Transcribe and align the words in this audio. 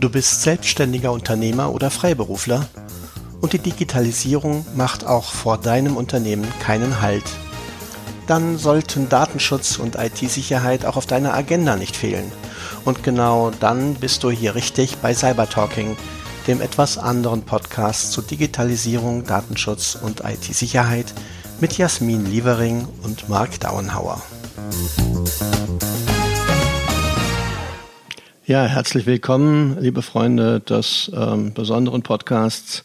Du 0.00 0.08
bist 0.08 0.42
selbstständiger 0.42 1.10
Unternehmer 1.10 1.72
oder 1.72 1.90
Freiberufler 1.90 2.68
und 3.40 3.52
die 3.52 3.58
Digitalisierung 3.58 4.64
macht 4.76 5.04
auch 5.04 5.32
vor 5.32 5.58
deinem 5.58 5.96
Unternehmen 5.96 6.46
keinen 6.60 7.00
Halt. 7.00 7.24
Dann 8.28 8.58
sollten 8.58 9.08
Datenschutz 9.08 9.76
und 9.76 9.96
IT-Sicherheit 9.96 10.84
auch 10.84 10.96
auf 10.96 11.06
deiner 11.06 11.34
Agenda 11.34 11.74
nicht 11.74 11.96
fehlen. 11.96 12.30
Und 12.84 13.02
genau 13.02 13.50
dann 13.58 13.94
bist 13.94 14.22
du 14.22 14.30
hier 14.30 14.54
richtig 14.54 14.98
bei 14.98 15.14
Cybertalking, 15.14 15.96
dem 16.46 16.60
etwas 16.60 16.96
anderen 16.96 17.42
Podcast 17.42 18.12
zu 18.12 18.22
Digitalisierung, 18.22 19.24
Datenschutz 19.24 19.98
und 20.00 20.22
IT-Sicherheit 20.24 21.12
mit 21.60 21.76
Jasmin 21.76 22.24
Lievering 22.24 22.86
und 23.02 23.28
Marc 23.28 23.58
Dauenhauer. 23.58 24.22
Ja, 28.48 28.64
herzlich 28.64 29.04
willkommen, 29.04 29.76
liebe 29.78 30.00
Freunde 30.00 30.60
des 30.60 31.12
ähm, 31.14 31.52
besonderen 31.52 32.00
Podcasts. 32.00 32.82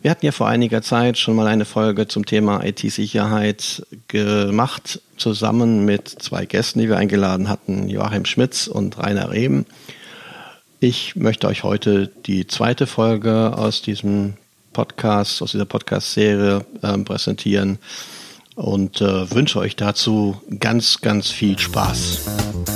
Wir 0.00 0.10
hatten 0.10 0.24
ja 0.24 0.32
vor 0.32 0.48
einiger 0.48 0.80
Zeit 0.80 1.18
schon 1.18 1.36
mal 1.36 1.46
eine 1.46 1.66
Folge 1.66 2.08
zum 2.08 2.24
Thema 2.24 2.64
IT-Sicherheit 2.64 3.86
gemacht, 4.08 5.02
zusammen 5.18 5.84
mit 5.84 6.08
zwei 6.08 6.46
Gästen, 6.46 6.78
die 6.78 6.88
wir 6.88 6.96
eingeladen 6.96 7.50
hatten, 7.50 7.90
Joachim 7.90 8.24
Schmitz 8.24 8.66
und 8.66 8.96
Rainer 8.96 9.30
Rehm. 9.30 9.66
Ich 10.80 11.16
möchte 11.16 11.48
euch 11.48 11.64
heute 11.64 12.10
die 12.24 12.46
zweite 12.46 12.86
Folge 12.86 13.58
aus 13.58 13.82
diesem 13.82 14.38
Podcast, 14.72 15.42
aus 15.42 15.52
dieser 15.52 15.66
Podcast-Serie 15.66 16.64
äh, 16.80 16.96
präsentieren 16.96 17.78
und 18.54 19.02
äh, 19.02 19.30
wünsche 19.30 19.58
euch 19.58 19.76
dazu 19.76 20.40
ganz, 20.60 21.02
ganz 21.02 21.28
viel 21.28 21.58
Spaß. 21.58 22.73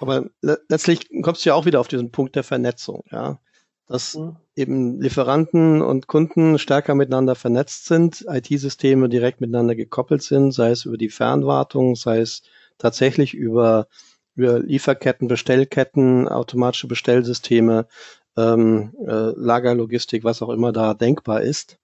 Aber 0.00 0.30
le 0.40 0.58
letztlich 0.68 1.08
kommst 1.22 1.44
du 1.44 1.50
ja 1.50 1.54
auch 1.54 1.66
wieder 1.66 1.78
auf 1.78 1.88
diesen 1.88 2.10
Punkt 2.10 2.34
der 2.34 2.42
Vernetzung, 2.42 3.04
ja. 3.10 3.38
Dass 3.86 4.14
mhm. 4.14 4.36
eben 4.56 5.00
Lieferanten 5.00 5.82
und 5.82 6.06
Kunden 6.06 6.58
stärker 6.58 6.94
miteinander 6.94 7.34
vernetzt 7.34 7.86
sind, 7.86 8.24
IT-Systeme 8.28 9.08
direkt 9.08 9.40
miteinander 9.40 9.74
gekoppelt 9.74 10.22
sind, 10.22 10.52
sei 10.52 10.70
es 10.70 10.84
über 10.84 10.96
die 10.96 11.10
Fernwartung, 11.10 11.96
sei 11.96 12.20
es 12.20 12.42
tatsächlich 12.78 13.34
über, 13.34 13.88
über 14.36 14.60
Lieferketten, 14.60 15.28
Bestellketten, 15.28 16.28
automatische 16.28 16.86
Bestellsysteme, 16.86 17.88
ähm, 18.36 18.94
äh, 19.06 19.32
Lagerlogistik, 19.36 20.24
was 20.24 20.40
auch 20.40 20.50
immer 20.50 20.72
da 20.72 20.94
denkbar 20.94 21.42
ist. 21.42 21.78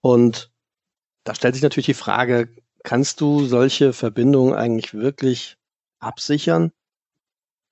Und 0.00 0.50
da 1.24 1.34
stellt 1.34 1.54
sich 1.54 1.62
natürlich 1.62 1.86
die 1.86 1.94
Frage, 1.94 2.48
kannst 2.82 3.20
du 3.20 3.44
solche 3.44 3.92
Verbindungen 3.92 4.54
eigentlich 4.54 4.94
wirklich 4.94 5.58
absichern? 5.98 6.72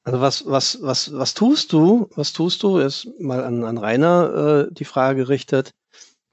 Also 0.07 0.21
was, 0.21 0.47
was, 0.47 0.83
was, 0.83 1.12
was 1.12 1.35
tust 1.35 1.73
du? 1.73 2.09
Was 2.15 2.33
tust 2.33 2.62
du? 2.62 2.79
Ist 2.79 3.09
mal 3.19 3.43
an, 3.43 3.65
an 3.65 3.77
Rainer 3.77 4.69
äh, 4.69 4.73
die 4.73 4.85
Frage 4.85 5.25
gerichtet, 5.25 5.75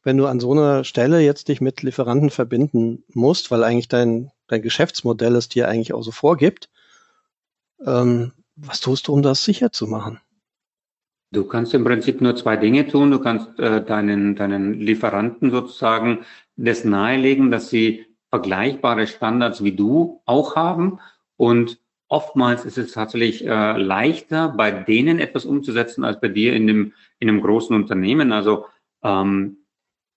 wenn 0.03 0.15
du 0.15 0.27
an 0.27 0.39
so 0.39 0.51
einer 0.51 0.83
Stelle 0.83 1.21
jetzt 1.21 1.47
dich 1.47 1.59
mit 1.59 1.81
Lieferanten 1.81 2.29
verbinden 2.29 3.03
musst, 3.15 3.49
weil 3.49 3.63
eigentlich 3.63 3.87
dein, 3.87 4.29
dein 4.45 4.61
Geschäftsmodell 4.61 5.35
es 5.35 5.49
dir 5.49 5.69
eigentlich 5.69 5.91
auch 5.91 6.03
so 6.03 6.11
vorgibt. 6.11 6.69
Ähm, 7.83 8.33
was 8.55 8.79
tust 8.79 9.07
du, 9.07 9.13
um 9.13 9.23
das 9.23 9.43
sicher 9.43 9.71
zu 9.71 9.87
machen? 9.87 10.19
Du 11.31 11.45
kannst 11.45 11.73
im 11.73 11.83
Prinzip 11.83 12.21
nur 12.21 12.35
zwei 12.35 12.57
Dinge 12.57 12.87
tun. 12.87 13.09
Du 13.09 13.17
kannst 13.17 13.57
äh, 13.57 13.83
deinen, 13.83 14.35
deinen 14.35 14.75
Lieferanten 14.75 15.49
sozusagen 15.49 16.25
das 16.57 16.85
nahelegen, 16.85 17.49
dass 17.49 17.71
sie 17.71 18.05
vergleichbare 18.29 19.07
Standards 19.07 19.63
wie 19.63 19.75
du 19.75 20.21
auch 20.25 20.55
haben 20.55 20.99
und 21.37 21.79
Oftmals 22.07 22.65
ist 22.65 22.77
es 22.77 22.91
tatsächlich 22.91 23.45
äh, 23.45 23.77
leichter, 23.77 24.49
bei 24.49 24.71
denen 24.71 25.19
etwas 25.19 25.45
umzusetzen, 25.45 26.03
als 26.03 26.19
bei 26.19 26.27
dir 26.27 26.53
in 26.53 26.67
dem 26.67 26.93
in 27.19 27.29
einem 27.29 27.41
großen 27.41 27.75
Unternehmen. 27.75 28.31
Also 28.31 28.65
ähm, 29.03 29.57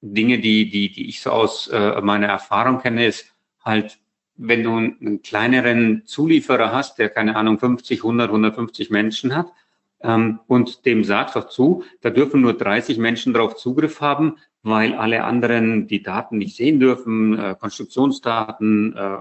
Dinge, 0.00 0.38
die 0.38 0.68
die 0.68 0.92
die 0.92 1.08
ich 1.08 1.20
so 1.20 1.30
aus 1.30 1.68
äh, 1.68 2.00
meiner 2.02 2.26
Erfahrung 2.26 2.80
kenne, 2.80 3.06
ist 3.06 3.32
halt, 3.64 3.98
wenn 4.36 4.62
du 4.62 4.76
einen 4.76 5.22
kleineren 5.22 6.04
Zulieferer 6.06 6.72
hast, 6.72 6.98
der 6.98 7.08
keine 7.08 7.36
Ahnung 7.36 7.58
50, 7.58 8.00
100, 8.00 8.28
150 8.28 8.90
Menschen 8.90 9.34
hat 9.34 9.52
ähm, 10.00 10.40
und 10.46 10.84
dem 10.86 11.04
sagst 11.04 11.36
auch 11.36 11.48
zu, 11.48 11.84
da 12.02 12.10
dürfen 12.10 12.40
nur 12.42 12.54
30 12.54 12.98
Menschen 12.98 13.32
darauf 13.32 13.56
Zugriff 13.56 14.00
haben, 14.00 14.36
weil 14.62 14.94
alle 14.94 15.24
anderen 15.24 15.86
die 15.86 16.02
Daten 16.02 16.38
nicht 16.38 16.56
sehen 16.56 16.80
dürfen, 16.80 17.38
äh, 17.38 17.56
Konstruktionsdaten, 17.58 18.96
äh, 18.96 19.18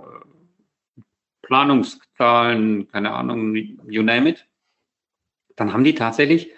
Planungszahlen, 1.46 2.88
keine 2.88 3.14
Ahnung, 3.14 3.56
you 3.88 4.02
name 4.02 4.30
it, 4.30 4.48
dann 5.56 5.74
haben 5.74 5.84
die 5.84 5.96
tatsächlich 5.96 6.52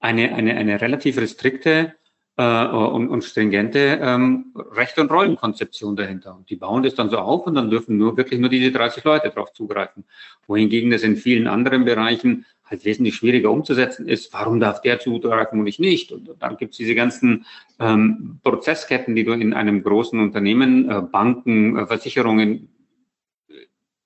eine, 0.00 0.34
eine, 0.34 0.56
eine 0.56 0.80
relativ 0.80 1.16
restrikte 1.18 1.94
äh, 2.36 2.66
und, 2.66 3.08
und 3.08 3.22
stringente 3.22 3.98
ähm, 4.02 4.52
Recht- 4.72 4.98
und 4.98 5.10
Rollenkonzeption 5.10 5.96
dahinter. 5.96 6.36
Und 6.36 6.50
die 6.50 6.56
bauen 6.56 6.82
das 6.82 6.94
dann 6.94 7.10
so 7.10 7.18
auf 7.18 7.46
und 7.46 7.54
dann 7.54 7.70
dürfen 7.70 7.96
nur 7.96 8.16
wirklich 8.16 8.40
nur 8.40 8.50
diese 8.50 8.72
30 8.72 9.04
Leute 9.04 9.30
darauf 9.30 9.52
zugreifen. 9.52 10.04
Wohingegen 10.46 10.90
das 10.90 11.02
in 11.02 11.16
vielen 11.16 11.46
anderen 11.46 11.84
Bereichen 11.84 12.44
halt 12.64 12.84
wesentlich 12.84 13.14
schwieriger 13.14 13.50
umzusetzen 13.50 14.08
ist. 14.08 14.32
Warum 14.32 14.58
darf 14.58 14.80
der 14.80 14.98
zugreifen 14.98 15.60
und 15.60 15.66
ich 15.66 15.78
nicht? 15.78 16.12
Und 16.12 16.30
dann 16.40 16.56
gibt 16.56 16.72
es 16.72 16.78
diese 16.78 16.94
ganzen 16.94 17.46
ähm, 17.78 18.40
Prozessketten, 18.42 19.14
die 19.14 19.24
du 19.24 19.32
in 19.32 19.54
einem 19.54 19.82
großen 19.82 20.18
Unternehmen, 20.18 20.90
äh, 20.90 21.02
Banken, 21.02 21.76
äh, 21.76 21.86
Versicherungen, 21.86 22.73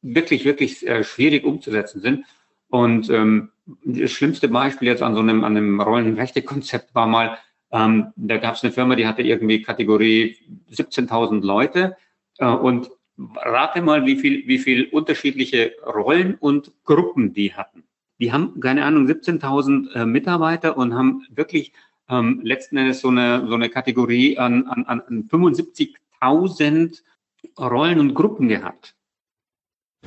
wirklich, 0.03 0.45
wirklich 0.45 0.87
äh, 0.87 1.05
schwierig 1.05 1.45
umzusetzen 1.45 2.01
sind. 2.01 2.25
Und 2.69 3.11
ähm, 3.11 3.51
das 3.85 4.11
schlimmste 4.13 4.49
Beispiel 4.49 4.89
jetzt 4.89 5.03
an 5.03 5.15
so 5.15 5.21
einem, 5.21 5.45
an 5.45 5.57
einem 5.57 5.81
Rollenrechte-Konzept 5.81 6.95
war 6.95 7.07
mal, 7.07 7.39
ähm, 7.71 8.13
da 8.17 8.39
gab 8.39 8.55
es 8.55 8.65
eine 8.65 8.73
Firma, 8.73 8.97
die 8.97 9.07
hatte 9.07 9.23
irgendwie 9.23 9.63
Kategorie 9.63 10.37
17.000 10.71 11.45
Leute 11.45 11.97
äh, 12.39 12.47
und 12.47 12.91
rate 13.19 13.83
mal, 13.83 14.07
wie 14.07 14.17
viel, 14.17 14.47
wie 14.47 14.59
viel 14.59 14.85
unterschiedliche 14.87 15.75
Rollen 15.85 16.37
und 16.37 16.73
Gruppen 16.85 17.35
die 17.35 17.55
hatten. 17.55 17.85
Die 18.21 18.33
haben, 18.33 18.61
keine 18.61 18.85
Ahnung, 18.85 19.07
17.000 19.07 19.95
äh, 19.95 20.07
Mitarbeiter 20.07 20.77
und 20.77 20.95
haben 20.95 21.27
wirklich 21.31 21.73
ähm, 22.09 22.41
letzten 22.43 22.77
Endes 22.79 23.01
so 23.01 23.09
eine, 23.09 23.47
so 23.47 23.55
eine 23.55 23.69
Kategorie 23.69 24.39
an, 24.39 24.67
an, 24.67 24.85
an 24.85 25.29
75.000 25.29 27.03
Rollen 27.59 28.01
und 28.01 28.15
Gruppen 28.15 28.49
gehabt. 28.49 28.95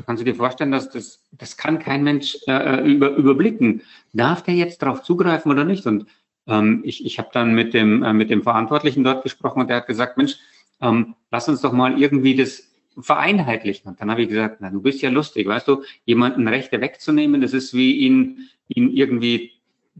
Kannst 0.06 0.22
du 0.22 0.26
dir 0.26 0.36
vorstellen, 0.36 0.72
dass 0.72 0.90
das, 0.90 1.24
das 1.32 1.58
kann 1.58 1.80
kein 1.80 2.04
Mensch 2.04 2.38
äh, 2.48 2.52
äh, 2.52 2.88
über, 2.88 3.10
überblicken. 3.12 3.82
Darf 4.14 4.42
der 4.42 4.56
jetzt 4.56 4.82
darauf 4.82 5.04
zugreifen 5.04 5.52
oder 5.52 5.66
nicht? 5.66 5.86
Und 5.86 6.06
ähm, 6.48 6.82
ich, 6.86 7.06
ich 7.06 7.20
habe 7.20 7.30
dann 7.34 7.54
mit 7.54 7.74
dem, 7.74 8.02
äh, 8.04 8.14
mit 8.14 8.30
dem 8.30 8.44
Verantwortlichen 8.44 9.04
dort 9.04 9.24
gesprochen 9.24 9.62
und 9.62 9.70
der 9.70 9.78
hat 9.78 9.88
gesagt, 9.88 10.18
Mensch, 10.18 10.38
ähm, 10.82 11.16
lass 11.30 11.50
uns 11.50 11.62
doch 11.62 11.74
mal 11.74 12.00
irgendwie 12.02 12.36
das 12.36 12.72
vereinheitlichen. 12.98 13.90
Und 13.90 14.02
dann 14.02 14.10
habe 14.10 14.24
ich 14.24 14.30
gesagt, 14.30 14.58
na, 14.60 14.70
du 14.70 14.82
bist 14.82 15.02
ja 15.02 15.10
lustig, 15.10 15.48
weißt 15.48 15.68
du, 15.68 15.84
jemanden 16.06 16.48
Rechte 16.48 16.82
wegzunehmen, 16.82 17.42
das 17.42 17.54
ist 17.54 17.74
wie 17.74 17.98
ihn, 17.98 18.50
ihn 18.68 18.92
irgendwie 18.92 19.52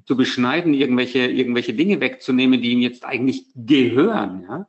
zu 0.06 0.16
beschneiden, 0.16 0.74
irgendwelche, 0.74 1.28
irgendwelche 1.28 1.74
Dinge 1.74 2.00
wegzunehmen, 2.00 2.62
die 2.62 2.72
ihm 2.72 2.80
jetzt 2.80 3.06
eigentlich 3.06 3.46
gehören, 3.56 4.44
ja. 4.44 4.68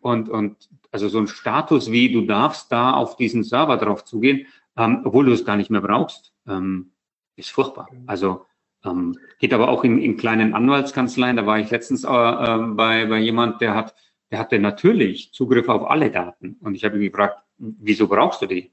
Und, 0.00 0.28
und 0.28 0.68
also 0.90 1.08
so 1.08 1.18
ein 1.18 1.28
Status 1.28 1.92
wie, 1.92 2.12
du 2.12 2.22
darfst 2.22 2.72
da 2.72 2.92
auf 2.92 3.16
diesen 3.16 3.44
Server 3.44 3.76
drauf 3.76 4.04
zugehen, 4.04 4.46
ähm, 4.76 5.02
obwohl 5.04 5.26
du 5.26 5.32
es 5.32 5.44
gar 5.44 5.56
nicht 5.56 5.70
mehr 5.70 5.80
brauchst, 5.80 6.32
ähm, 6.46 6.92
ist 7.36 7.50
furchtbar. 7.50 7.88
Also 8.06 8.46
ähm, 8.84 9.18
geht 9.38 9.52
aber 9.52 9.68
auch 9.68 9.84
in, 9.84 10.00
in 10.00 10.16
kleinen 10.16 10.54
Anwaltskanzleien. 10.54 11.36
Da 11.36 11.46
war 11.46 11.58
ich 11.58 11.70
letztens 11.70 12.04
äh, 12.04 12.08
äh, 12.08 12.58
bei, 12.58 13.06
bei 13.06 13.18
jemand, 13.18 13.60
der 13.60 13.74
hat, 13.74 13.94
der 14.30 14.38
hatte 14.38 14.58
natürlich 14.58 15.32
Zugriff 15.32 15.68
auf 15.68 15.88
alle 15.88 16.10
Daten. 16.10 16.56
Und 16.60 16.74
ich 16.74 16.84
habe 16.84 16.96
ihn 16.96 17.10
gefragt, 17.10 17.42
wieso 17.58 18.08
brauchst 18.08 18.42
du 18.42 18.46
die? 18.46 18.72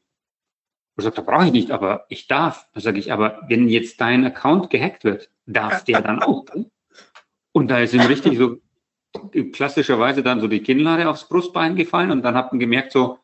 Er 0.96 1.04
sagt, 1.04 1.18
da 1.18 1.22
brauche 1.22 1.46
ich 1.46 1.54
nicht, 1.54 1.72
aber 1.72 2.06
ich 2.10 2.28
darf. 2.28 2.68
Da 2.74 2.81
sage 2.81 3.00
ich, 3.00 3.14
aber 3.14 3.42
wenn 3.48 3.70
jetzt 3.70 4.02
dein 4.02 4.26
Account 4.26 4.69
gehackt 4.69 5.04
wird, 5.04 5.30
darf 5.45 5.84
der 5.86 6.02
dann 6.02 6.22
auch. 6.22 6.45
Und 7.52 7.69
da 7.69 7.80
ist 7.80 7.94
ihm 7.94 8.02
richtig 8.02 8.38
so 8.38 8.57
klassischerweise 9.54 10.24
dann 10.24 10.42
so 10.42 10.48
die 10.48 10.62
Kinnlade 10.62 11.10
aufs 11.10 11.28
Brustbein 11.28 11.75
gefallen 11.75 12.12
und 12.12 12.22
dann 12.22 12.36
hat 12.36 12.52
man 12.52 12.60
gemerkt 12.60 12.92
so, 12.92 13.19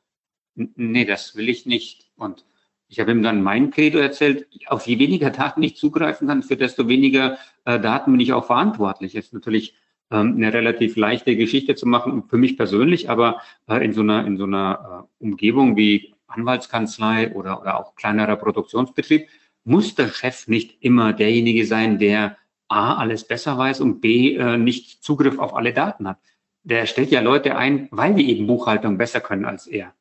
nee, 0.55 1.05
das 1.05 1.35
will 1.35 1.49
ich 1.49 1.65
nicht. 1.65 2.09
Und 2.15 2.45
ich 2.87 2.99
habe 2.99 3.11
ihm 3.11 3.23
dann 3.23 3.41
mein 3.41 3.71
Credo 3.71 3.97
erzählt, 3.99 4.47
auf 4.67 4.85
je 4.85 4.99
weniger 4.99 5.29
Daten 5.31 5.63
ich 5.63 5.75
zugreifen 5.75 6.27
kann, 6.27 6.43
für 6.43 6.55
desto 6.55 6.87
weniger 6.87 7.37
äh, 7.65 7.79
Daten 7.79 8.11
bin 8.11 8.19
ich 8.19 8.33
auch 8.33 8.45
verantwortlich. 8.45 9.15
Ist 9.15 9.33
natürlich 9.33 9.75
ähm, 10.11 10.35
eine 10.35 10.53
relativ 10.53 10.95
leichte 10.95 11.35
Geschichte 11.35 11.75
zu 11.75 11.87
machen, 11.87 12.23
für 12.29 12.37
mich 12.37 12.57
persönlich, 12.57 13.09
aber 13.09 13.41
äh, 13.67 13.83
in 13.83 13.93
so 13.93 14.01
einer, 14.01 14.25
in 14.25 14.37
so 14.37 14.43
einer 14.43 15.07
äh, 15.19 15.23
Umgebung 15.23 15.75
wie 15.77 16.13
Anwaltskanzlei 16.27 17.33
oder, 17.33 17.61
oder 17.61 17.79
auch 17.79 17.95
kleinerer 17.95 18.35
Produktionsbetrieb 18.35 19.27
muss 19.63 19.95
der 19.95 20.09
Chef 20.09 20.47
nicht 20.47 20.77
immer 20.81 21.13
derjenige 21.13 21.65
sein, 21.65 21.97
der 21.97 22.37
A, 22.67 22.95
alles 22.95 23.27
besser 23.27 23.57
weiß 23.57 23.81
und 23.81 23.99
B, 24.01 24.35
äh, 24.35 24.57
nicht 24.57 25.03
Zugriff 25.03 25.39
auf 25.39 25.55
alle 25.55 25.73
Daten 25.73 26.07
hat. 26.07 26.19
Der 26.63 26.85
stellt 26.85 27.11
ja 27.11 27.21
Leute 27.21 27.57
ein, 27.57 27.87
weil 27.91 28.15
die 28.15 28.29
eben 28.29 28.47
Buchhaltung 28.47 28.97
besser 28.97 29.21
können 29.21 29.45
als 29.45 29.67
er 29.67 29.93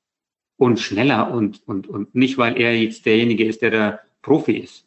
und 0.56 0.80
schneller 0.80 1.32
und, 1.32 1.66
und, 1.66 1.88
und 1.88 2.14
nicht, 2.14 2.38
weil 2.38 2.60
er 2.60 2.76
jetzt 2.76 3.06
derjenige 3.06 3.44
ist, 3.44 3.62
der 3.62 3.70
der 3.70 4.00
Profi 4.22 4.56
ist. 4.58 4.86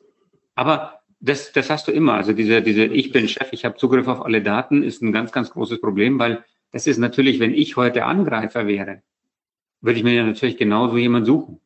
Aber 0.56 1.02
das, 1.20 1.52
das 1.52 1.70
hast 1.70 1.88
du 1.88 1.92
immer. 1.92 2.14
Also 2.14 2.34
diese, 2.34 2.62
diese 2.62 2.86
Ich 2.86 3.12
bin 3.12 3.28
Chef, 3.28 3.50
ich 3.52 3.66
habe 3.66 3.76
Zugriff 3.76 4.08
auf 4.08 4.24
alle 4.24 4.42
Daten, 4.42 4.84
ist 4.84 5.02
ein 5.02 5.12
ganz, 5.12 5.32
ganz 5.32 5.50
großes 5.50 5.82
Problem, 5.82 6.20
weil 6.20 6.44
das 6.72 6.88
ist 6.88 6.98
natürlich, 6.98 7.40
wenn 7.40 7.54
ich 7.54 7.76
heute 7.78 8.06
Angreifer 8.06 8.68
wäre, 8.68 9.02
würde 9.82 9.98
ich 9.98 10.04
mir 10.04 10.14
ja 10.14 10.24
natürlich 10.24 10.58
genauso 10.58 10.98
jemand 10.98 11.26
suchen. 11.26 11.60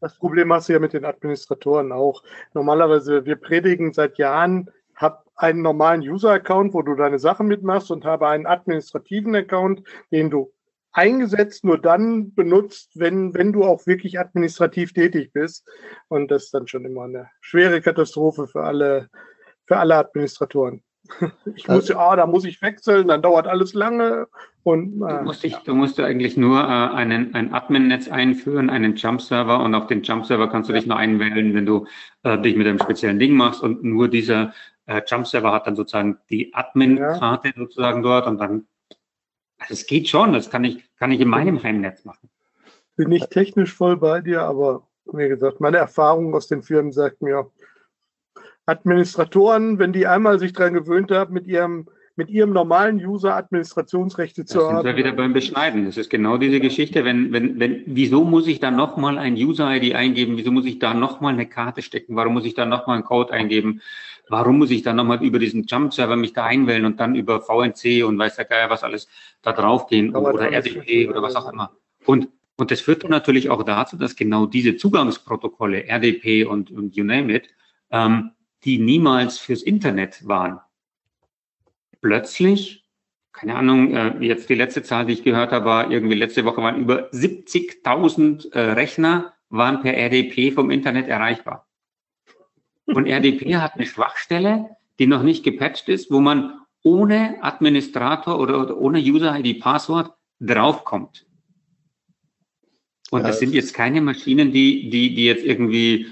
Das 0.00 0.18
Problem 0.18 0.52
hast 0.52 0.68
du 0.68 0.74
ja 0.74 0.78
mit 0.78 0.92
den 0.92 1.04
Administratoren 1.04 1.92
auch. 1.92 2.22
Normalerweise, 2.54 3.24
wir 3.24 3.36
predigen 3.36 3.92
seit 3.92 4.18
Jahren, 4.18 4.70
hab 4.94 5.26
einen 5.36 5.62
normalen 5.62 6.00
User-Account, 6.00 6.74
wo 6.74 6.82
du 6.82 6.94
deine 6.94 7.18
Sachen 7.18 7.46
mitmachst 7.46 7.90
und 7.90 8.04
habe 8.04 8.28
einen 8.28 8.46
administrativen 8.46 9.34
Account, 9.34 9.82
den 10.10 10.30
du 10.30 10.52
eingesetzt 10.96 11.64
nur 11.64 11.78
dann 11.78 12.34
benutzt, 12.34 12.92
wenn, 12.94 13.34
wenn 13.34 13.52
du 13.52 13.64
auch 13.64 13.86
wirklich 13.86 14.18
administrativ 14.18 14.92
tätig 14.92 15.32
bist. 15.32 15.66
Und 16.08 16.30
das 16.30 16.44
ist 16.44 16.54
dann 16.54 16.66
schon 16.66 16.84
immer 16.84 17.04
eine 17.04 17.28
schwere 17.40 17.80
Katastrophe 17.80 18.46
für 18.46 18.64
alle, 18.64 19.08
für 19.66 19.76
alle 19.76 19.96
Administratoren. 19.96 20.82
Ich 21.54 21.68
muss 21.68 21.88
ja, 21.88 21.98
ah, 21.98 22.16
da 22.16 22.26
muss 22.26 22.44
ich 22.44 22.60
wechseln, 22.62 23.06
dann 23.08 23.22
dauert 23.22 23.46
alles 23.46 23.74
lange. 23.74 24.26
Und, 24.64 25.00
äh, 25.02 25.18
du, 25.18 25.22
musst 25.22 25.44
dich, 25.44 25.54
du 25.58 25.74
musst 25.74 26.00
eigentlich 26.00 26.36
nur 26.36 26.58
äh, 26.58 26.64
einen, 26.64 27.32
ein 27.34 27.54
Admin-Netz 27.54 28.08
einführen, 28.08 28.68
einen 28.68 28.96
Jump-Server 28.96 29.60
und 29.62 29.74
auf 29.76 29.86
den 29.86 30.02
Jump-Server 30.02 30.48
kannst 30.48 30.68
du 30.68 30.72
ja. 30.72 30.80
dich 30.80 30.88
nur 30.88 30.96
einwählen, 30.96 31.54
wenn 31.54 31.66
du 31.66 31.86
äh, 32.24 32.36
dich 32.38 32.56
mit 32.56 32.66
einem 32.66 32.80
speziellen 32.80 33.20
Ding 33.20 33.34
machst 33.34 33.62
und 33.62 33.84
nur 33.84 34.08
dieser 34.08 34.52
äh, 34.86 35.02
Jump-Server 35.06 35.52
hat 35.52 35.68
dann 35.68 35.76
sozusagen 35.76 36.18
die 36.30 36.52
Admin-Karte 36.52 37.48
ja. 37.48 37.54
sozusagen 37.56 38.02
dort 38.02 38.26
und 38.26 38.38
dann, 38.38 38.66
es 39.68 39.86
geht 39.86 40.08
schon, 40.08 40.32
das 40.32 40.50
kann 40.50 40.64
ich, 40.64 40.84
kann 40.98 41.12
ich 41.12 41.20
in 41.20 41.28
meinem 41.28 41.62
Heimnetz 41.62 42.04
machen. 42.04 42.28
Bin 42.96 43.08
nicht 43.08 43.30
technisch 43.30 43.74
voll 43.74 43.96
bei 43.96 44.20
dir, 44.20 44.42
aber 44.42 44.86
wie 45.12 45.28
gesagt, 45.28 45.60
meine 45.60 45.76
Erfahrung 45.76 46.34
aus 46.34 46.48
den 46.48 46.62
Firmen 46.62 46.92
sagt 46.92 47.22
mir, 47.22 47.50
Administratoren, 48.66 49.78
wenn 49.78 49.92
die 49.92 50.06
einmal 50.06 50.38
sich 50.38 50.52
daran 50.52 50.74
gewöhnt 50.74 51.10
haben, 51.12 51.32
mit 51.32 51.46
ihrem 51.46 51.86
mit 52.16 52.30
ihrem 52.30 52.52
normalen 52.52 52.96
User 52.96 53.36
Administrationsrechte 53.36 54.46
zu 54.46 54.60
haben. 54.66 54.76
Da 54.76 54.82
sind 54.82 54.86
wir 54.86 54.96
wieder 54.96 55.12
beim 55.12 55.34
Beschneiden. 55.34 55.84
Das 55.84 55.98
ist 55.98 56.08
genau 56.08 56.38
diese 56.38 56.60
Geschichte. 56.60 57.04
Wenn, 57.04 57.30
wenn, 57.30 57.60
wenn, 57.60 57.82
wieso 57.84 58.24
muss 58.24 58.46
ich 58.46 58.58
da 58.58 58.70
nochmal 58.70 59.18
ein 59.18 59.34
User-ID 59.34 59.94
eingeben? 59.94 60.38
Wieso 60.38 60.50
muss 60.50 60.64
ich 60.64 60.78
da 60.78 60.94
nochmal 60.94 61.34
eine 61.34 61.46
Karte 61.46 61.82
stecken? 61.82 62.16
Warum 62.16 62.32
muss 62.32 62.46
ich 62.46 62.54
da 62.54 62.64
nochmal 62.64 62.96
einen 62.96 63.04
Code 63.04 63.34
eingeben? 63.34 63.82
Warum 64.28 64.58
muss 64.58 64.70
ich 64.70 64.82
da 64.82 64.92
nochmal 64.92 65.22
über 65.22 65.38
diesen 65.38 65.64
Jump-Server 65.64 66.16
mich 66.16 66.32
da 66.32 66.44
einwählen 66.44 66.84
und 66.84 66.98
dann 66.98 67.14
über 67.14 67.40
VNC 67.40 68.04
und 68.04 68.18
weiß 68.18 68.36
der 68.36 68.44
Geier 68.44 68.70
was 68.70 68.82
alles 68.82 69.08
da 69.42 69.52
draufgehen 69.52 70.14
oder 70.16 70.50
RDP 70.50 71.08
oder 71.08 71.22
was 71.22 71.36
auch 71.36 71.52
immer? 71.52 71.72
Und, 72.04 72.28
und 72.56 72.70
das 72.70 72.80
führt 72.80 73.04
dann 73.04 73.10
natürlich 73.10 73.50
auch 73.50 73.62
dazu, 73.62 73.96
dass 73.96 74.16
genau 74.16 74.46
diese 74.46 74.76
Zugangsprotokolle, 74.76 75.84
RDP 75.86 76.44
und, 76.44 76.70
und 76.72 76.96
you 76.96 77.04
name 77.04 77.32
it, 77.32 77.48
ähm, 77.90 78.32
die 78.64 78.78
niemals 78.78 79.38
fürs 79.38 79.62
Internet 79.62 80.26
waren. 80.26 80.60
Plötzlich, 82.00 82.84
keine 83.32 83.54
Ahnung, 83.54 83.94
äh, 83.94 84.16
jetzt 84.20 84.48
die 84.48 84.54
letzte 84.54 84.82
Zahl, 84.82 85.06
die 85.06 85.12
ich 85.12 85.22
gehört 85.22 85.52
habe, 85.52 85.66
war 85.66 85.90
irgendwie 85.90 86.16
letzte 86.16 86.44
Woche 86.44 86.62
waren 86.62 86.80
über 86.80 87.10
70.000 87.10 88.52
äh, 88.52 88.72
Rechner 88.72 89.34
waren 89.50 89.80
per 89.82 89.94
RDP 89.94 90.50
vom 90.50 90.72
Internet 90.72 91.06
erreichbar. 91.06 91.66
Und 92.86 93.06
RDP 93.06 93.56
hat 93.56 93.74
eine 93.74 93.86
Schwachstelle, 93.86 94.76
die 94.98 95.06
noch 95.06 95.22
nicht 95.22 95.44
gepatcht 95.44 95.88
ist, 95.88 96.10
wo 96.10 96.20
man 96.20 96.60
ohne 96.82 97.42
Administrator 97.42 98.38
oder, 98.38 98.60
oder 98.60 98.76
ohne 98.76 99.00
User-ID-Passwort 99.00 100.14
draufkommt. 100.40 101.26
Und 103.10 103.22
ja, 103.22 103.28
das 103.28 103.38
sind 103.38 103.54
jetzt 103.54 103.74
keine 103.74 104.00
Maschinen, 104.00 104.52
die, 104.52 104.88
die, 104.90 105.14
die 105.14 105.24
jetzt 105.24 105.44
irgendwie 105.44 106.06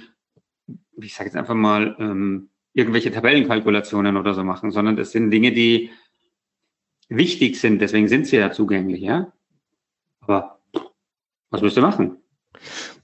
ich 0.96 1.14
sage 1.14 1.28
jetzt 1.28 1.36
einfach 1.36 1.54
mal, 1.54 1.96
ähm, 1.98 2.50
irgendwelche 2.72 3.12
Tabellenkalkulationen 3.12 4.16
oder 4.16 4.34
so 4.34 4.44
machen, 4.44 4.70
sondern 4.70 4.96
das 4.96 5.12
sind 5.12 5.30
Dinge, 5.30 5.52
die 5.52 5.90
wichtig 7.08 7.60
sind, 7.60 7.80
deswegen 7.80 8.08
sind 8.08 8.26
sie 8.26 8.36
ja 8.36 8.50
zugänglich, 8.50 9.02
ja. 9.02 9.32
Aber 10.20 10.60
was 11.50 11.62
müsst 11.62 11.76
ihr 11.76 11.82
machen? 11.82 12.18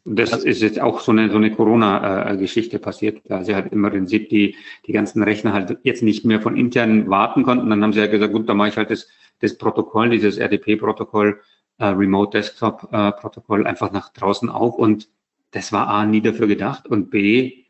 Das 0.05 0.33
also, 0.33 0.47
ist 0.47 0.63
jetzt 0.63 0.81
auch 0.81 1.01
so 1.01 1.13
eine, 1.13 1.31
so 1.31 1.37
eine 1.37 1.51
Corona-Geschichte 1.51 2.79
passiert. 2.79 3.21
Da 3.25 3.45
sie 3.45 3.55
halt 3.55 3.73
im 3.73 3.83
Prinzip 3.83 4.29
die, 4.29 4.57
die 4.87 4.93
ganzen 4.93 5.23
Rechner 5.23 5.53
halt 5.53 5.79
jetzt 5.83 6.03
nicht 6.03 6.25
mehr 6.25 6.41
von 6.41 6.57
intern 6.57 7.09
warten 7.11 7.43
konnten. 7.43 7.71
Dann 7.71 7.83
haben 7.83 7.93
sie 7.93 8.01
ja 8.01 8.07
gesagt, 8.07 8.33
gut, 8.33 8.49
dann 8.49 8.57
mache 8.57 8.71
ich 8.71 8.77
halt 8.77 8.91
das, 8.91 9.09
das 9.41 9.59
Protokoll, 9.59 10.11
dieses 10.11 10.39
RDP-Protokoll, 10.39 11.41
äh, 11.79 11.87
Remote 11.87 12.39
Desktop-Protokoll 12.39 13.63
äh, 13.63 13.69
einfach 13.69 13.93
nach 13.93 14.13
draußen 14.13 14.49
auf. 14.49 14.77
Und 14.77 15.09
das 15.51 15.73
war 15.73 15.89
A, 15.89 16.07
nie 16.07 16.21
dafür 16.21 16.47
gedacht 16.47 16.87
und 16.87 17.11
B, 17.11 17.61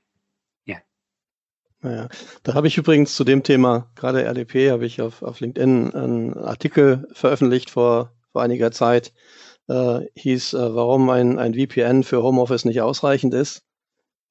naja, 1.83 2.09
da 2.43 2.55
habe 2.55 2.67
ich 2.67 2.77
übrigens 2.77 3.15
zu 3.17 3.25
dem 3.25 3.43
Thema, 3.43 3.91
gerade 3.95 4.23
RDP, 4.23 4.71
habe 4.71 4.85
ich 4.85 5.01
auf, 5.01 5.23
auf 5.23 5.41
LinkedIn 5.41 5.95
einen 5.95 6.37
Artikel 6.37 7.09
veröffentlicht 7.13 7.71
vor, 7.71 8.13
vor 8.33 8.43
einiger 8.43 8.71
Zeit, 8.71 9.15
äh, 9.70 10.06
hieß, 10.14 10.55
äh, 10.55 10.75
warum 10.75 11.08
ein, 11.11 11.38
ein 11.38 11.55
VPN 11.55 12.02
für 12.02 12.22
Homeoffice 12.22 12.64
nicht 12.64 12.82
ausreichend 12.82 13.34
ist. 13.34 13.62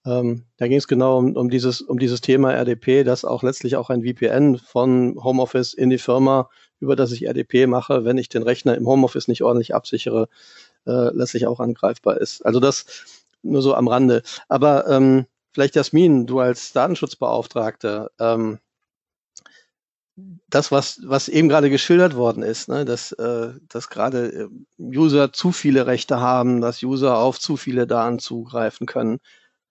Ähm, 0.05 0.45
da 0.57 0.67
ging 0.67 0.77
es 0.77 0.87
genau 0.87 1.17
um, 1.17 1.35
um, 1.35 1.49
dieses, 1.49 1.81
um 1.81 1.99
dieses 1.99 2.21
Thema 2.21 2.53
RDP, 2.53 3.03
dass 3.03 3.25
auch 3.25 3.43
letztlich 3.43 3.75
auch 3.75 3.89
ein 3.89 4.03
VPN 4.03 4.57
von 4.57 5.15
Homeoffice 5.21 5.73
in 5.73 5.89
die 5.89 5.97
Firma, 5.97 6.49
über 6.79 6.95
das 6.95 7.11
ich 7.11 7.27
RDP 7.27 7.67
mache, 7.67 8.05
wenn 8.05 8.17
ich 8.17 8.29
den 8.29 8.43
Rechner 8.43 8.75
im 8.75 8.87
Homeoffice 8.87 9.27
nicht 9.27 9.43
ordentlich 9.43 9.75
absichere, 9.75 10.29
äh, 10.85 11.13
letztlich 11.13 11.47
auch 11.47 11.59
angreifbar 11.59 12.17
ist. 12.17 12.45
Also 12.45 12.59
das 12.59 12.85
nur 13.41 13.61
so 13.61 13.73
am 13.73 13.87
Rande. 13.87 14.23
Aber 14.47 14.87
ähm, 14.87 15.25
Vielleicht 15.51 15.75
Jasmin, 15.75 16.27
du 16.27 16.39
als 16.39 16.73
Datenschutzbeauftragte, 16.73 18.11
ähm, 18.19 18.59
das, 20.49 20.71
was, 20.71 21.01
was 21.05 21.29
eben 21.29 21.49
gerade 21.49 21.69
geschildert 21.69 22.15
worden 22.15 22.43
ist, 22.43 22.69
ne, 22.69 22.85
dass, 22.85 23.11
äh, 23.13 23.53
dass 23.67 23.89
gerade 23.89 24.49
äh, 24.79 24.83
User 24.97 25.31
zu 25.33 25.51
viele 25.51 25.85
Rechte 25.85 26.19
haben, 26.19 26.61
dass 26.61 26.83
User 26.83 27.17
auf 27.17 27.39
zu 27.39 27.57
viele 27.57 27.87
Daten 27.87 28.19
zugreifen 28.19 28.87
können, 28.87 29.19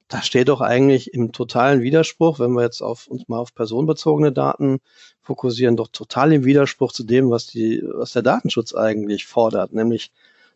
da 0.09 0.23
steht 0.23 0.49
doch 0.49 0.63
eigentlich 0.63 1.13
im 1.13 1.33
totalen 1.33 1.83
Widerspruch, 1.83 2.39
wenn 2.39 2.53
wir 2.53 2.63
jetzt 2.63 2.81
auf, 2.81 3.09
uns 3.09 3.29
mal 3.29 3.39
auf 3.39 3.55
personenbezogene 3.55 4.33
Daten 4.33 4.81
fokussieren, 5.21 5.77
doch 5.77 5.89
total 5.89 6.33
im 6.33 6.45
Widerspruch 6.45 6.93
zu 6.93 7.05
dem, 7.05 7.31
was 7.31 7.47
die, 7.47 7.83
was 7.85 8.13
der 8.13 8.23
Datenschutz 8.23 8.75
eigentlich 8.75 9.27
fordert, 9.27 9.75
nämlich 9.75 10.11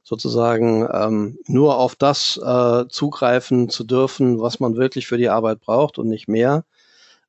sozusagen 0.05 0.89
ähm, 0.91 1.39
nur 1.47 1.79
auf 1.79 1.95
das 1.97 2.41
äh, 2.43 2.89
zugreifen 2.89 3.69
zu 3.69 3.85
dürfen, 3.85 4.41
was 4.41 4.59
man 4.59 4.77
wirklich 4.77 5.07
für 5.07 5.19
die 5.19 5.29
Arbeit 5.29 5.61
braucht 5.61 5.99
und 5.99 6.09
nicht 6.09 6.29
mehr. 6.29 6.65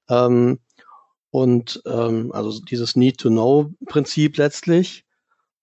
Ähm, 0.10 0.60
und 1.34 1.82
ähm, 1.88 2.32
also 2.32 2.62
dieses 2.64 2.96
Need-to-Know-Prinzip 2.96 4.38
letztlich. 4.38 5.04